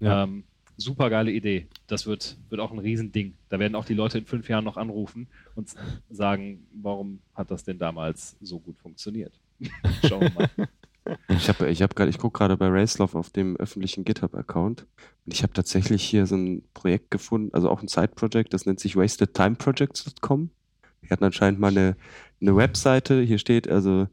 [0.00, 0.22] Ja.
[0.22, 0.44] Ähm,
[0.78, 1.66] super geile Idee.
[1.88, 3.34] Das wird, wird auch ein Riesending.
[3.50, 5.74] Da werden auch die Leute in fünf Jahren noch anrufen und
[6.08, 9.34] sagen, warum hat das denn damals so gut funktioniert?
[10.08, 10.50] Schauen wir mal.
[11.28, 14.86] Ich habe ich hab gerade, ich gucke gerade bei Racelove auf dem öffentlichen GitHub-Account
[15.24, 18.78] und ich habe tatsächlich hier so ein Projekt gefunden, also auch ein Side-Project, das nennt
[18.78, 20.50] sich wastedtimeprojects.com.
[21.02, 21.96] Die hatten anscheinend mal eine,
[22.40, 24.06] eine Webseite, hier steht also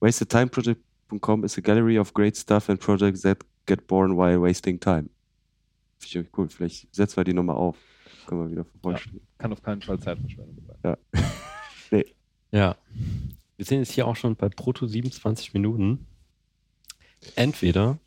[0.00, 5.08] wastedtimeproject.com is a gallery of great stuff and projects that get born while wasting time.
[5.98, 7.76] Finde ich cool, vielleicht setzen wir die nochmal auf.
[8.26, 9.26] Können wir wieder vervollständigen.
[9.38, 10.96] Kann auf keinen Fall Zeitverschwendung sein.
[12.52, 12.76] Ja.
[13.66, 16.06] Wir sind jetzt hier auch schon bei brutto 27 Minuten.
[17.34, 17.98] Entweder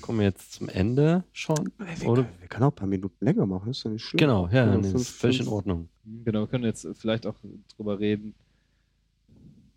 [0.00, 1.58] kommen wir jetzt zum Ende schon.
[1.76, 4.16] Wir, Oder- können, wir können auch ein paar Minuten länger machen, ist doch nicht schlimm.
[4.18, 5.90] Genau, ja, Ja, fünf- ist völlig in Ordnung.
[6.24, 7.34] Genau, wir können jetzt vielleicht auch
[7.76, 8.34] drüber reden,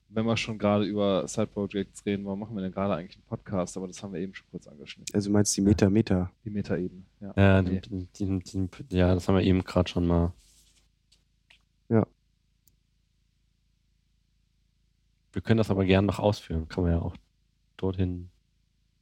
[0.07, 3.75] wenn wir schon gerade über Side-Projects reden, warum machen wir denn gerade eigentlich einen Podcast?
[3.75, 5.13] Aber das haben wir eben schon kurz angeschnitten.
[5.13, 6.31] Also du meinst die Meta, Meta.
[6.45, 7.03] Die Metaebene.
[7.19, 8.07] Ja, Ja, die, die,
[8.39, 10.31] die, ja, das haben wir eben gerade schon mal.
[15.31, 16.67] Wir können das aber gerne noch ausführen.
[16.67, 17.15] Kann man ja auch
[17.77, 18.29] dorthin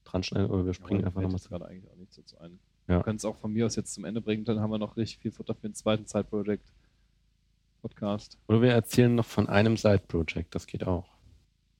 [0.04, 2.60] dran schneiden oder wir springen Aber einfach nochmal gerade eigentlich auch nicht so zu ein.
[2.88, 2.98] Ja.
[2.98, 4.96] Wir können es auch von mir aus jetzt zum Ende bringen, dann haben wir noch
[4.96, 6.72] richtig viel Futter für den zweiten Side-Project
[7.82, 8.38] Podcast.
[8.48, 11.10] Oder wir erzählen noch von einem Side-Project, das geht auch.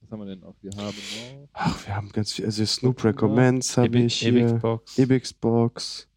[0.00, 0.54] Was haben wir denn noch?
[0.62, 2.44] Wir haben noch Ach, wir haben ganz viel.
[2.44, 4.24] Also Snoop Recommends habe ich.
[4.24, 6.08] Ebixbox, Ebixbox,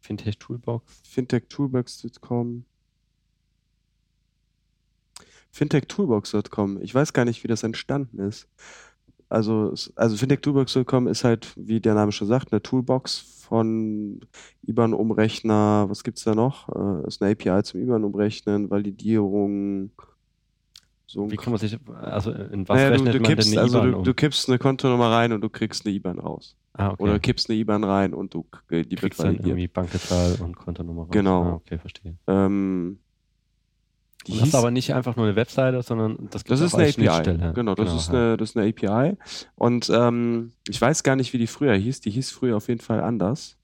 [0.00, 1.00] Fintech Toolbox.
[1.04, 2.64] fintechtoolbox.com.
[5.50, 6.80] fintechtoolbox.com.
[6.82, 8.48] Ich weiß gar nicht, wie das entstanden ist.
[9.28, 14.20] Also, es- also fintechtoolbox.com ist halt, wie der Name schon sagt, eine Toolbox von
[14.66, 15.86] IBAN-Umrechner.
[15.88, 16.68] Was gibt's da noch?
[16.68, 19.90] Äh, ist eine API zum IBAN-Umrechnen, Validierung.
[21.06, 23.58] So Wie kann man sich, also in was naja, du, rechnet du man kippst, denn
[23.58, 24.04] eine also IBAN du, um?
[24.04, 26.54] du kippst eine Kontonummer rein und du kriegst eine IBAN raus.
[26.74, 27.02] ah, okay.
[27.02, 31.02] Oder kippst eine IBAN rein und du äh, die kriegst dann irgendwie Bankzahl und Kontonummer
[31.04, 31.10] raus.
[31.10, 31.42] Genau.
[31.44, 32.14] Ah, okay, verstehe.
[32.26, 32.98] Ähm,
[34.28, 37.10] die das ist aber nicht einfach nur eine Webseite, sondern das, Das gibt's ist eine
[37.10, 37.52] API.
[37.54, 38.14] Genau, das ist ja.
[38.14, 39.16] eine, das ist eine API.
[39.56, 42.00] Und ähm, ich weiß gar nicht, wie die früher hieß.
[42.00, 43.56] Die hieß früher auf jeden Fall anders.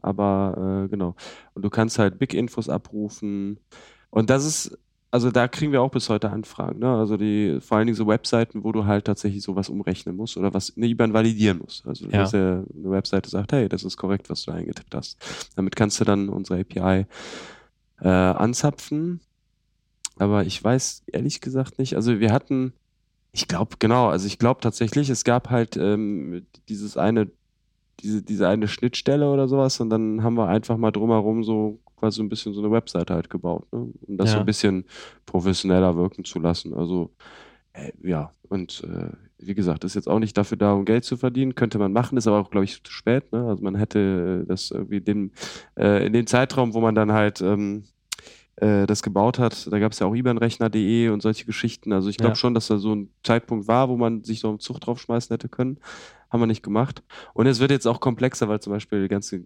[0.00, 1.14] Aber äh, genau.
[1.54, 3.58] Und du kannst halt Big Infos abrufen.
[4.10, 4.78] Und das ist,
[5.10, 6.80] also da kriegen wir auch bis heute Anfragen.
[6.80, 6.94] Ne?
[6.94, 10.52] Also die, vor allen Dingen so Webseiten, wo du halt tatsächlich sowas umrechnen musst oder
[10.52, 11.86] was eine IBAN validieren musst.
[11.86, 12.24] Also Ja.
[12.24, 15.18] ja eine Webseite sagt, hey, das ist korrekt, was du eingetippt hast.
[15.56, 17.06] Damit kannst du dann unsere API
[18.00, 19.20] äh, anzapfen.
[20.16, 21.94] Aber ich weiß ehrlich gesagt nicht.
[21.96, 22.72] Also wir hatten,
[23.32, 27.30] ich glaube, genau, also ich glaube tatsächlich, es gab halt ähm, dieses eine,
[28.00, 32.18] diese, diese eine Schnittstelle oder sowas und dann haben wir einfach mal drumherum so quasi
[32.18, 33.88] so ein bisschen so eine Webseite halt gebaut, ne?
[34.06, 34.42] um das so Ja.
[34.42, 34.84] ein bisschen
[35.26, 36.74] professioneller wirken zu lassen.
[36.74, 37.10] Also
[37.72, 41.16] äh, ja, und äh, wie gesagt, ist jetzt auch nicht dafür da, um Geld zu
[41.16, 41.54] verdienen.
[41.56, 43.32] Könnte man machen, ist aber auch, glaube ich, zu spät.
[43.32, 43.46] Ne?
[43.48, 45.32] Also man hätte das irgendwie den,
[45.76, 47.84] äh, in den Zeitraum, wo man dann halt ähm,
[48.56, 51.92] äh, das gebaut hat, da gab es ja auch IBANrechner.de und solche Geschichten.
[51.92, 52.36] Also ich glaube Ja.
[52.36, 55.48] schon, dass da so ein Zeitpunkt war, wo man sich so einen Zug draufschmeißen hätte
[55.48, 55.78] können.
[56.30, 57.02] Haben wir nicht gemacht.
[57.32, 59.44] Und es wird jetzt auch komplexer, weil zum Beispiel die ganze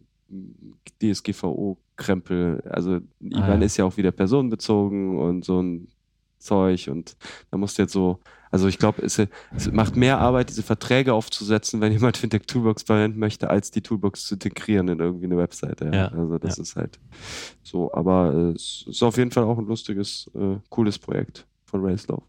[1.03, 3.61] DSGVO-Krempel, also IBAN Ah, ja.
[3.65, 5.89] ist ja auch wieder personenbezogen und so ein
[6.39, 7.17] Zeug und
[7.51, 8.21] da musst du jetzt so,
[8.51, 12.83] also ich glaube, es, es macht mehr Arbeit, diese Verträge aufzusetzen, wenn jemand Fintech Toolbox
[12.83, 15.87] verwenden möchte, als die Toolbox zu integrieren in irgendwie eine Webseite.
[15.87, 15.93] Ja.
[15.93, 16.63] Ja, Also das ja.
[16.63, 16.99] ist halt
[17.63, 21.85] so, aber äh, es ist auf jeden Fall auch ein lustiges, äh, cooles Projekt von
[21.85, 22.23] Racelow.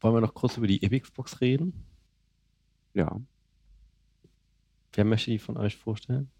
[0.00, 1.84] Wollen wir noch kurz über die Epixbox reden?
[2.94, 3.20] Ja.
[4.92, 6.30] Wer möchte die von euch vorstellen?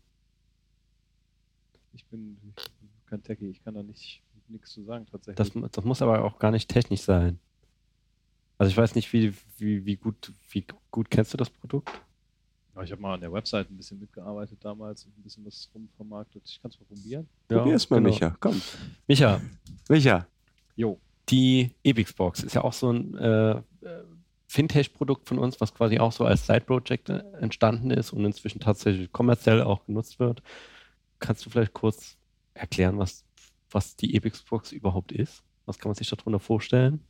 [1.92, 2.75] Ich bin, ich bin
[3.16, 5.52] kein Techie, ich kann da nicht nichts zu sagen tatsächlich.
[5.52, 7.38] Das, das muss aber auch gar nicht technisch sein.
[8.58, 11.90] Also ich weiß nicht, wie, wie, wie, gut, wie gut kennst du das Produkt?
[12.74, 15.68] Ja, ich habe mal an der Website ein bisschen mitgearbeitet damals und ein bisschen was
[15.74, 16.42] rumvermarktet.
[16.46, 17.28] Ich kann es mal probieren.
[17.48, 18.10] Probier's mal, genau.
[18.10, 18.36] Micha.
[18.38, 18.60] Komm.
[19.06, 19.40] Micha,
[19.88, 20.26] Micha.
[20.76, 20.98] Jo.
[21.28, 23.62] die Epixbox ist ja auch so ein äh, äh,
[24.46, 29.10] Fintech-Produkt von uns, was quasi auch so als Side-Project äh, entstanden ist und inzwischen tatsächlich
[29.10, 30.42] kommerziell auch genutzt wird.
[31.18, 32.18] Kannst du vielleicht kurz
[32.56, 33.24] erklären, was,
[33.70, 35.42] was die Epixbox überhaupt ist?
[35.66, 37.00] Was kann man sich darunter vorstellen?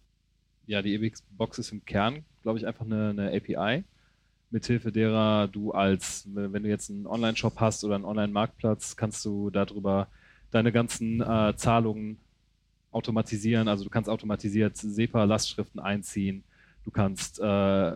[0.66, 3.84] Ja, die EBX Box ist im Kern, glaube ich, einfach eine, eine API,
[4.50, 9.50] mithilfe derer du als, wenn du jetzt einen Online-Shop hast oder einen Online-Marktplatz, kannst du
[9.50, 10.08] darüber
[10.50, 12.18] deine ganzen äh, Zahlungen
[12.90, 13.68] automatisieren.
[13.68, 16.42] Also du kannst automatisiert SEPA-Lastschriften einziehen.
[16.84, 17.92] Du kannst äh,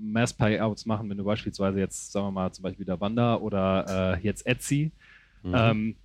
[0.00, 4.46] Mass-Payouts machen, wenn du beispielsweise jetzt, sagen wir mal, zum Beispiel Davanda oder äh, jetzt
[4.46, 4.92] Etsy
[5.42, 5.54] Mhm.
[5.54, 5.96] ähm,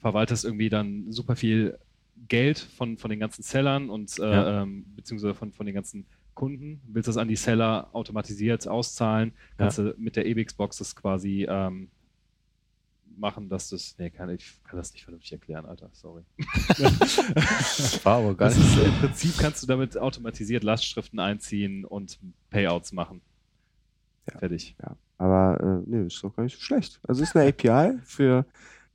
[0.00, 1.78] verwaltest irgendwie dann super viel
[2.28, 4.62] Geld von, von den ganzen Sellern und äh, Ja.
[4.62, 9.78] ähm, beziehungsweise von, von den ganzen Kunden, willst das an die Seller automatisiert auszahlen, kannst
[9.78, 11.88] du mit der EBX-Box das quasi ähm,
[13.16, 13.94] machen, dass das.
[13.98, 16.22] Nee, kann, ich kann das nicht vernünftig erklären, Alter, sorry.
[18.04, 22.18] War aber Das ist, Im Prinzip kannst du damit automatisiert Lastschriften einziehen und
[22.50, 23.20] Payouts machen.
[24.32, 24.38] Ja.
[24.38, 24.76] Fertig.
[24.82, 27.00] Ja, aber äh, nee, ist doch gar nicht so schlecht.
[27.06, 28.46] Also ist eine API für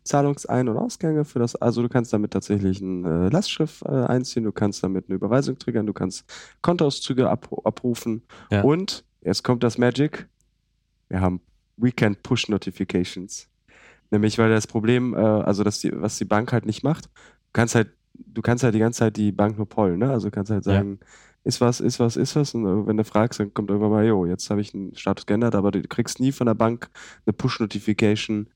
[0.06, 4.44] Zahlungsein- und Ausgänge für das, also du kannst damit tatsächlich eine äh, Lastschrift äh, einziehen,
[4.44, 6.24] du kannst damit eine Überweisung triggern, du kannst
[6.62, 8.62] Kontoauszüge abru abrufen Ja.
[8.62, 10.28] und jetzt kommt das Magic.
[11.10, 11.42] Wir haben
[11.78, 13.48] Weekend Push Notifications.
[14.12, 17.12] Nämlich, weil das Problem, äh, also das die, was die Bank halt nicht macht, du
[17.54, 20.12] kannst halt, du kannst halt die ganze Zeit die Bank nur pollen, ne?
[20.12, 20.74] Also du kannst halt Ja.
[20.74, 21.00] sagen,
[21.44, 22.54] ist was, ist was, ist was.
[22.54, 25.54] Und wenn du fragst, dann kommt irgendwann mal, jo, jetzt habe ich einen Status geändert,
[25.56, 26.90] aber du kriegst nie von der Bank
[27.26, 28.48] eine Push-Notification,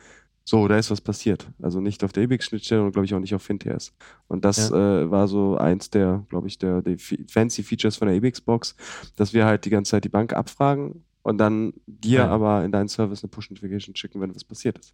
[0.49, 1.47] so, da ist was passiert.
[1.61, 3.93] Also nicht auf der EBIX-Schnittstelle und glaube ich auch nicht auf FinTS.
[4.27, 8.17] Und das äh, war so eins der, glaube ich, der, der fancy Features von der
[8.17, 8.75] EBIX-Box,
[9.15, 12.27] dass wir halt die ganze Zeit die Bank abfragen und dann dir Ja.
[12.29, 14.93] aber in deinen Service eine Push-Notification schicken, wenn was passiert ist.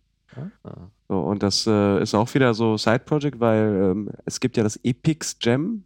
[0.63, 0.89] Ah.
[1.08, 4.78] So, und das äh, ist auch wieder so Side-Project, weil ähm, es gibt ja das
[4.84, 5.86] Epix Gem.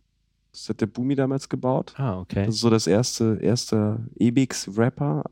[0.51, 1.93] Das hat der Boomi damals gebaut.
[1.97, 2.45] ah, okay.
[2.47, 5.25] Das ist so das erste, erste Ebix-Wrapper.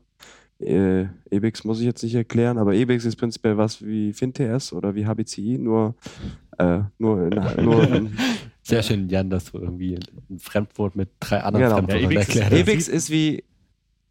[0.60, 4.94] Äh, Ebix muss ich jetzt nicht erklären, aber Ebix ist prinzipiell was wie FinTS oder
[4.94, 5.94] wie HBCI, nur,
[6.58, 7.30] äh, nur, in,
[7.64, 8.18] nur in,
[8.62, 9.94] Sehr schön, Jan, dass du irgendwie
[10.28, 11.76] ein Fremdwort mit drei anderen Genau.
[11.76, 12.58] Fremdwörtern Ja, erklärt hast.
[12.58, 13.44] Ebix ist wie,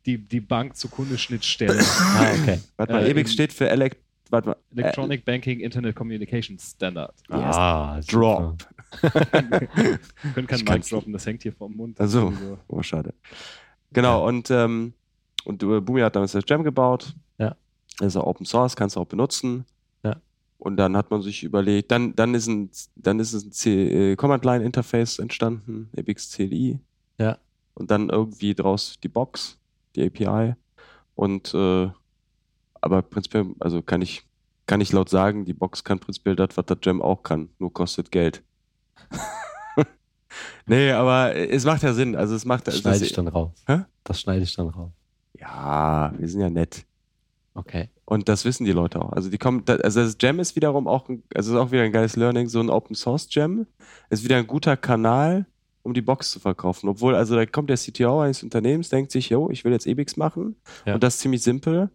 [0.05, 1.77] Die, die Bank-zu-Kunde-Schnittstelle.
[1.99, 2.59] Ah, okay.
[2.77, 3.97] warte mal, Äh, Ebix steht für Elect,
[4.29, 7.13] warte mal, Electronic Banking Internet Communication Standard.
[7.29, 8.65] Ah, Drop.
[9.01, 9.11] Wir
[10.33, 11.97] können keinen Mic droppen, das hängt hier vom Mund.
[11.99, 12.27] Ach so.
[12.29, 13.13] Also, Oh, schade.
[13.91, 14.93] Genau, und, ähm,
[15.47, 17.15] und äh, Boomi hat damals das Gem gebaut.
[17.37, 17.55] Ja.
[17.99, 19.65] Das ist auch Open Source, kannst du auch benutzen.
[20.03, 20.17] Ja.
[20.57, 24.15] Und dann hat man sich überlegt, dann, dann ist ein, dann ist ein C, äh,
[24.15, 26.79] Command-Line-Interface entstanden, Ebix CLI.
[27.17, 27.37] Ja.
[27.73, 29.57] Und dann irgendwie draus die Box,
[29.95, 30.55] die API.
[31.15, 31.89] Und, äh,
[32.81, 34.23] aber prinzipiell, also kann ich,
[34.65, 37.71] kann ich laut sagen, die Box kann prinzipiell das, was das Gem auch kann, nur
[37.73, 38.43] kostet Geld.
[40.65, 42.15] nee, aber es macht ja Sinn.
[42.15, 43.51] Also es macht Das das- schneide ich dann raus.
[43.65, 43.85] Hä?
[44.03, 44.91] Das schneide ich dann raus.
[45.39, 46.85] Ja, wir sind ja nett.
[47.53, 47.89] Okay.
[48.05, 49.11] Und das wissen die Leute auch.
[49.11, 51.91] Also die kommen, also das Jam ist wiederum auch, ein, also ist auch wieder ein
[51.91, 53.65] geiles Learning, so ein Open Source Jam
[54.09, 55.45] ist wieder ein guter Kanal,
[55.81, 56.87] um die Box zu verkaufen.
[56.87, 60.17] Obwohl, also da kommt der CTO eines Unternehmens, denkt sich, yo, ich will jetzt EBIX
[60.17, 60.55] machen.
[60.85, 60.93] Ja.
[60.93, 61.89] Und das ist ziemlich simpel.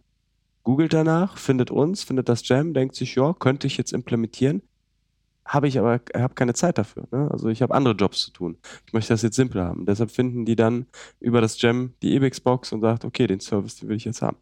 [0.63, 4.61] Googelt danach, findet uns, findet das Jam, denkt sich, ja, könnte ich jetzt implementieren.
[5.45, 7.07] Habe ich aber, habe keine Zeit dafür.
[7.11, 7.29] Ne?
[7.31, 8.57] Also ich habe andere Jobs zu tun.
[8.85, 9.85] Ich möchte das jetzt simpler haben.
[9.85, 10.87] Deshalb finden die dann
[11.19, 14.37] über das Jam die EBIX-Box und sagt, okay, den Service, den will ich jetzt haben.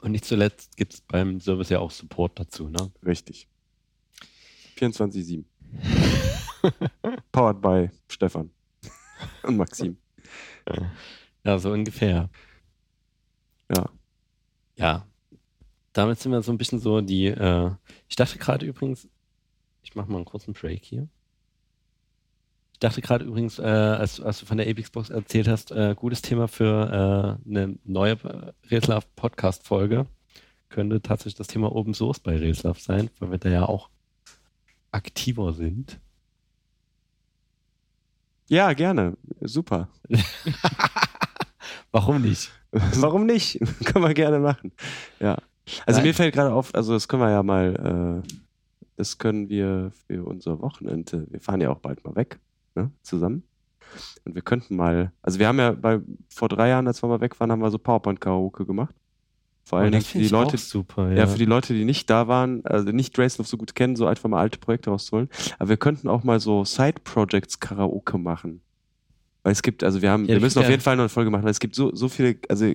[0.00, 2.90] Und nicht zuletzt gibt es beim Service ja auch Support dazu, ne?
[3.04, 3.48] Richtig.
[4.78, 5.44] 24-7.
[7.32, 8.50] Powered by Stefan
[9.42, 9.96] und Maxim.
[11.44, 12.30] Ja, so ungefähr.
[13.74, 13.90] Ja.
[14.76, 15.06] Ja.
[15.92, 17.70] Damit sind wir so ein bisschen so die, äh,
[18.08, 19.08] ich dachte gerade übrigens,
[19.82, 21.08] ich mache mal einen kurzen Break hier.
[22.72, 26.22] Ich dachte gerade übrigens, äh, als, als du von der Apexbox erzählt hast, äh, gutes
[26.22, 28.18] Thema für äh, eine neue
[28.70, 30.06] Reslav Podcast Folge
[30.68, 33.90] könnte tatsächlich das Thema Open Source bei Reslav sein, weil wir da ja auch
[34.90, 36.00] aktiver sind.
[38.48, 39.16] Ja, gerne.
[39.40, 39.88] Super.
[41.92, 42.50] Warum nicht?
[42.70, 43.60] Warum nicht?
[43.84, 44.72] können wir gerne machen.
[45.20, 45.38] Ja.
[45.86, 46.08] Also Nein.
[46.08, 48.28] mir fällt gerade auf, also das können wir ja mal, äh,
[48.96, 52.38] das können wir für unser Wochenende, wir fahren ja auch bald mal weg,
[52.74, 53.42] ne, zusammen.
[54.24, 57.20] Und wir könnten mal, also wir haben ja bei, vor drei Jahren, als wir mal
[57.20, 58.94] weg waren, haben wir so PowerPoint-Karaoke gemacht.
[59.64, 62.26] Vor allen Und Dingen für die Leute, super, Ja, für die Leute, die nicht da
[62.26, 65.28] waren, also nicht Drayson so gut kennen, so einfach mal alte Projekte rauszuholen.
[65.58, 68.60] Aber wir könnten auch mal so Side-Projects Karaoke machen.
[69.44, 71.08] Weil es gibt, also wir haben, Ja, wir müssen auf ja- jeden Fall noch eine
[71.10, 72.72] Folge machen, weil es gibt so, so viele, also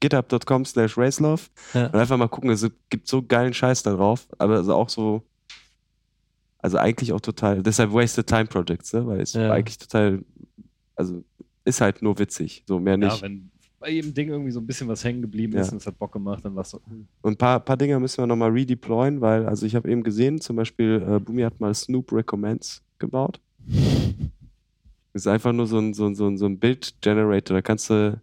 [0.00, 1.86] github.com slash racelove Ja.
[1.86, 5.22] und einfach mal gucken, es gibt so geilen Scheiß da drauf, aber also auch so,
[6.58, 9.06] also eigentlich auch total, deshalb Wasted Time Projects, ne?
[9.06, 9.52] weil es Ja.
[9.52, 10.24] eigentlich total,
[10.96, 11.22] also
[11.64, 13.16] ist halt nur witzig, so mehr nicht.
[13.16, 15.60] Ja, wenn bei jedem Ding irgendwie so ein bisschen was hängen geblieben Ja.
[15.60, 16.80] ist und es hat Bock gemacht, dann war es so.
[16.88, 17.06] hm.
[17.22, 20.40] Und ein paar, paar Dinge müssen wir nochmal redeployen, weil, also ich habe eben gesehen,
[20.40, 23.40] zum Beispiel, äh, Bumi hat mal Snoop Recommends gebaut.
[23.66, 23.68] Das
[25.22, 27.56] ist einfach nur so ein, so ein, so ein, so ein Bild-Generator.
[27.56, 28.20] Da kannst du,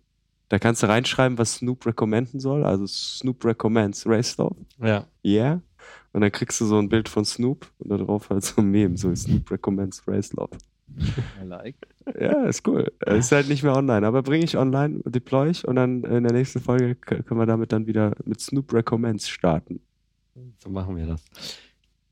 [0.50, 2.65] da kannst du reinschreiben, was Snoop recommenden soll.
[2.65, 4.58] Also Snoop Recommends Racestop.
[4.82, 5.06] Ja.
[5.24, 5.62] Yeah.
[6.13, 8.71] Und dann kriegst du so ein Bild von Snoop und da drauf halt so ein
[8.71, 10.58] Meme, so Snoop Recommends Racestop.
[11.41, 11.76] I like.
[12.19, 12.91] Ja, ist cool.
[13.06, 16.34] Ist halt nicht mehr online, aber bringe ich online, deploy ich und dann in der
[16.34, 19.82] nächsten Folge können wir damit dann wieder mit Snoop Recommends starten.
[20.60, 21.24] So machen wir das.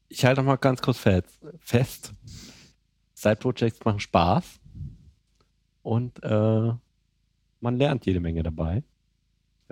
[0.10, 1.40] Ich halte noch mal ganz kurz fest.
[1.60, 2.14] fest.
[3.14, 4.60] Side-Projects machen Spaß
[5.82, 6.72] und äh,
[7.62, 8.84] man lernt jede Menge dabei.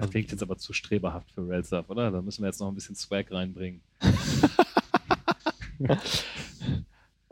[0.01, 2.11] Das klingt jetzt aber zu streberhaft für Railstuff, oder?
[2.11, 3.81] Da müssen wir jetzt noch ein bisschen Swag reinbringen.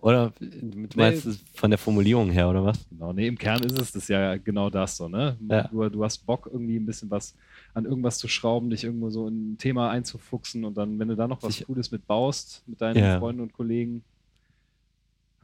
[0.02, 2.88] Oder du meinst es von der Formulierung her, oder was?
[2.90, 5.38] Genau, nee, im Kern ist es das ja genau das so, ne?
[5.50, 5.68] Ja.
[5.68, 7.36] Du, du hast Bock, irgendwie ein bisschen was
[7.74, 11.18] an irgendwas zu schrauben, dich irgendwo so in ein Thema einzufuchsen und dann, wenn du
[11.18, 11.66] da noch was Sicher.
[11.66, 13.20] Cooles mit baust, mit deinen Ja.
[13.20, 14.04] Freunden und Kollegen.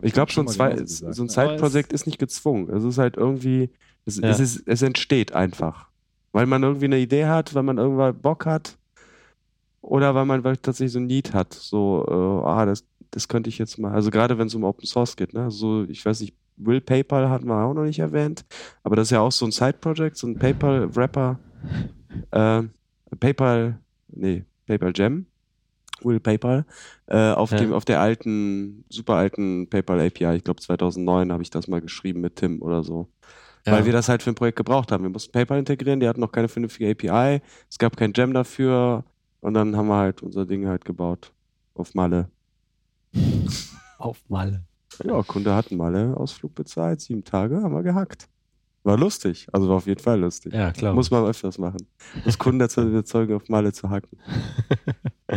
[0.01, 1.33] Ich glaube, so schon Zwei, gesagt, so ein ne?
[1.37, 2.69] Aber Side-Projekt ist nicht gezwungen.
[2.69, 3.69] Es ist halt irgendwie,
[4.05, 4.29] es, Ja.
[4.29, 5.89] es, ist, es entsteht einfach.
[6.35, 8.77] Weil man irgendwie eine Idee hat, weil man irgendwann Bock hat
[9.79, 11.53] oder weil man tatsächlich so ein Need hat.
[11.53, 14.85] So, äh, ah, das, das könnte ich jetzt mal, also gerade wenn es um Open
[14.85, 15.49] Source geht, ne?
[15.49, 18.43] So, ich weiß nicht, Will PayPal hatten wir auch noch nicht erwähnt,
[18.83, 21.39] aber das ist ja auch so ein Side-Project, so ein PayPal-Wrapper,
[22.31, 22.63] äh,
[23.17, 25.27] PayPal, nee, PayPal Jam,
[26.01, 26.65] Will PayPal,
[27.07, 27.59] äh, auf Ja.
[27.59, 31.79] dem, auf der alten, super alten PayPal API, ich glaube 2009 habe ich das mal
[31.79, 33.07] geschrieben mit Tim oder so.
[33.65, 35.03] Weil wir das halt für ein Projekt gebraucht haben.
[35.03, 39.03] Wir mussten PayPal integrieren, die hatten noch keine vernünftige API, es gab kein Jam dafür
[39.41, 41.31] und dann haben wir halt unser Ding halt gebaut.
[41.73, 42.29] Auf Malle.
[43.97, 44.63] auf Malle.
[45.03, 48.29] Ja, Kunde hat einen Malle-Ausflug bezahlt, sieben Tage, haben wir gehackt.
[48.83, 50.53] War lustig, also war auf jeden Fall lustig.
[50.53, 50.93] Ja, klar.
[50.93, 51.87] Muss man öfters machen.
[52.23, 54.19] Das Kunden dazu überzeugen, auf Malle zu hacken.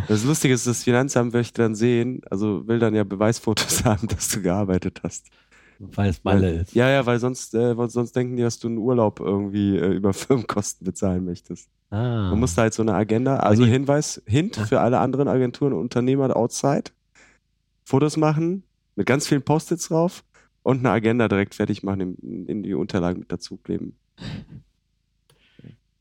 [0.07, 4.29] Das Lustige ist, das Finanzamt möchte dann sehen, also will dann ja Beweisfotos haben, dass
[4.29, 5.29] du gearbeitet hast.
[5.79, 6.75] Weil es Malle ist.
[6.75, 10.13] Ja, ja, weil sonst, äh, sonst denken die, dass du einen Urlaub irgendwie äh, über
[10.15, 11.69] Firmenkosten bezahlen möchtest.
[11.91, 12.31] Ah.
[12.31, 15.73] Man muss da halt so eine Agenda, also die- Hinweis, Hint für alle anderen Agenturen
[15.73, 16.91] und Unternehmer outside.
[17.85, 18.65] Fotos machen,
[18.97, 20.25] mit ganz vielen Post-its drauf
[20.63, 23.97] und eine Agenda direkt fertig machen, in, in die Unterlagen mit dazu kleben.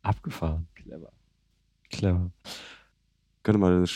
[0.02, 0.68] Abgefahren.
[0.76, 1.12] Clever.
[1.90, 2.32] Clever.
[3.44, 3.88] Könnte mal eine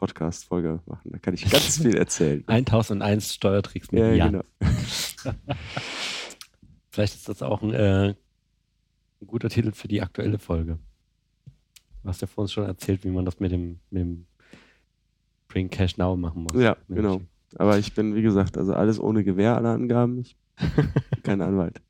[0.00, 1.10] Steuertrick-Podcast-Folge machen.
[1.12, 2.42] Da kann ich ganz viel erzählen.
[2.46, 4.32] 1001 Steuertricks mit Ja, Jan.
[4.32, 4.44] genau.
[6.90, 8.08] Vielleicht ist das auch ein, äh,
[9.20, 10.78] ein guter Titel für die aktuelle Folge.
[12.02, 14.26] Du hast ja vor uns schon erzählt, wie man das mit dem, mit dem
[15.48, 16.60] Bring Cash Now machen muss.
[16.60, 17.20] Ja, genau.
[17.56, 20.18] Aber ich bin, wie gesagt, also alles ohne Gewehr, alle Angaben.
[20.20, 20.36] Ich
[20.76, 21.80] bin kein Anwalt.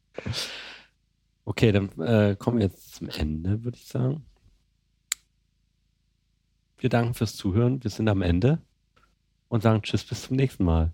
[1.45, 4.25] Okay, dann äh, kommen wir jetzt zum Ende, würde ich sagen.
[6.83, 7.83] Wir danken fürs Zuhören.
[7.83, 8.59] Wir sind am Ende
[9.49, 10.93] und sagen Tschüss bis zum nächsten Mal.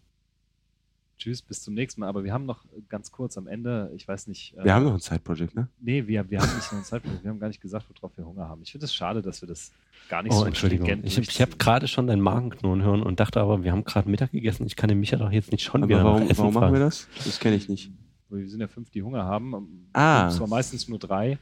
[1.18, 2.08] Tschüss, bis zum nächsten Mal.
[2.08, 4.54] Aber wir haben noch ganz kurz am Ende, ich weiß nicht.
[4.62, 5.68] Wir haben noch ein Side-Project, ne?
[5.80, 7.22] Nee, wir, wir haben nicht noch ein Zeitpunkt.
[7.24, 8.60] Wir haben gar nicht gesagt, worauf wir Hunger haben.
[8.62, 9.72] Ich finde es schade, dass wir das
[10.10, 11.04] gar nicht Oh, so Entschuldigung.
[11.04, 14.32] Ich, ich habe gerade schon deinen Magenknurren hören und dachte aber, wir haben gerade Mittag
[14.32, 14.66] gegessen.
[14.66, 16.80] Ich kann den Micha doch jetzt nicht schon Aber wieder warum, Essen warum machen wir
[16.80, 17.08] das?
[17.24, 17.90] Das kenne ich nicht.
[18.28, 19.88] Wir sind ja fünf, die Hunger haben.
[19.94, 20.28] Ah.
[20.28, 21.38] Es war meistens nur drei.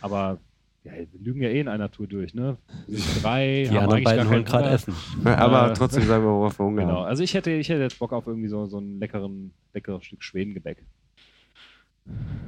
[0.00, 0.38] Aber
[0.84, 2.56] ja, wir lügen ja eh in einer Tour durch, ne?
[2.88, 4.94] Wir sind drei, Die haben anderen beiden wollen gerade essen.
[5.24, 7.02] Aber Äh, trotzdem sagen wir, worauf wir Hunger Genau.
[7.02, 10.22] Also ich hätte, ich hätte jetzt Bock auf irgendwie so, so einen leckeren, leckeres Stück
[10.22, 10.84] Schwedengebäck.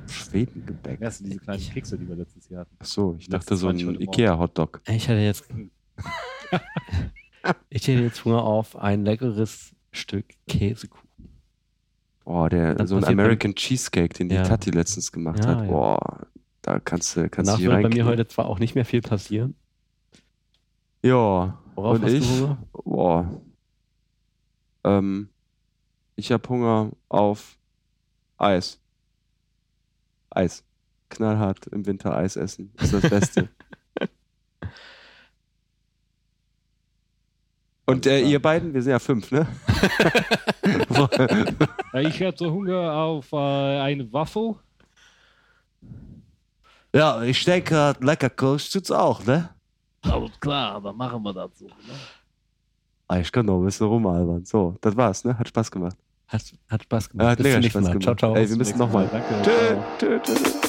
[0.08, 1.00] Schwedengebäck.
[1.00, 2.74] Das sind diese kleinen Kekse, die wir letztens hier hatten.
[2.78, 3.78] Ach so, ich dachte so ein.
[4.00, 4.80] Ikea-Hotdog.
[4.88, 5.48] Ich hätte jetzt.
[7.68, 11.08] ich hätte jetzt Hunger auf ein leckeres Stück Käsekuchen.
[12.24, 14.42] Boah, der, so ein American Cheesecake, den die Ja.
[14.44, 15.60] Tati letztens gemacht Ja, hat.
[15.60, 15.66] ja.
[15.66, 16.26] Boah,
[16.64, 19.02] da kannst du, kannst Danach du wird bei mir heute zwar auch nicht mehr viel
[19.02, 19.54] passieren.
[21.02, 22.26] Ja, Worauf und hast ich?
[22.26, 22.58] du Hunger?
[22.72, 23.42] Boah.
[24.84, 25.28] Ähm,
[26.16, 27.58] ich habe Hunger auf
[28.38, 28.80] Eis.
[30.30, 30.64] Eis.
[31.10, 32.72] Knallhart im Winter Eis essen.
[32.80, 33.50] Ist das Beste.
[37.86, 39.46] Und äh, ihr beiden, wir sind ja fünf, ne?
[41.92, 44.54] Ich hätte Hunger auf äh, eine Waffel.
[46.94, 49.50] Ja, ich denke, lecker Kurs tut's auch, ne?
[50.02, 51.66] Alles klar, dann machen wir das so.
[51.66, 51.72] Ne?
[53.08, 54.44] Ah, ich kann noch ein bisschen rumalbern.
[54.44, 55.38] So, das war's, ne?
[55.38, 55.96] Hat Spaß gemacht.
[56.26, 57.24] Hat, hat Spaß gemacht.
[57.24, 57.92] Ja, hat Bis zum mega nächsten Spaß Mal.
[57.98, 58.04] gemacht.
[58.04, 58.34] Ciao, ciao.
[58.34, 59.08] Ey, wir müssen nochmal.
[59.12, 59.42] Danke.
[59.42, 59.84] Tschö, ciao.
[59.98, 60.60] tschö, tschö.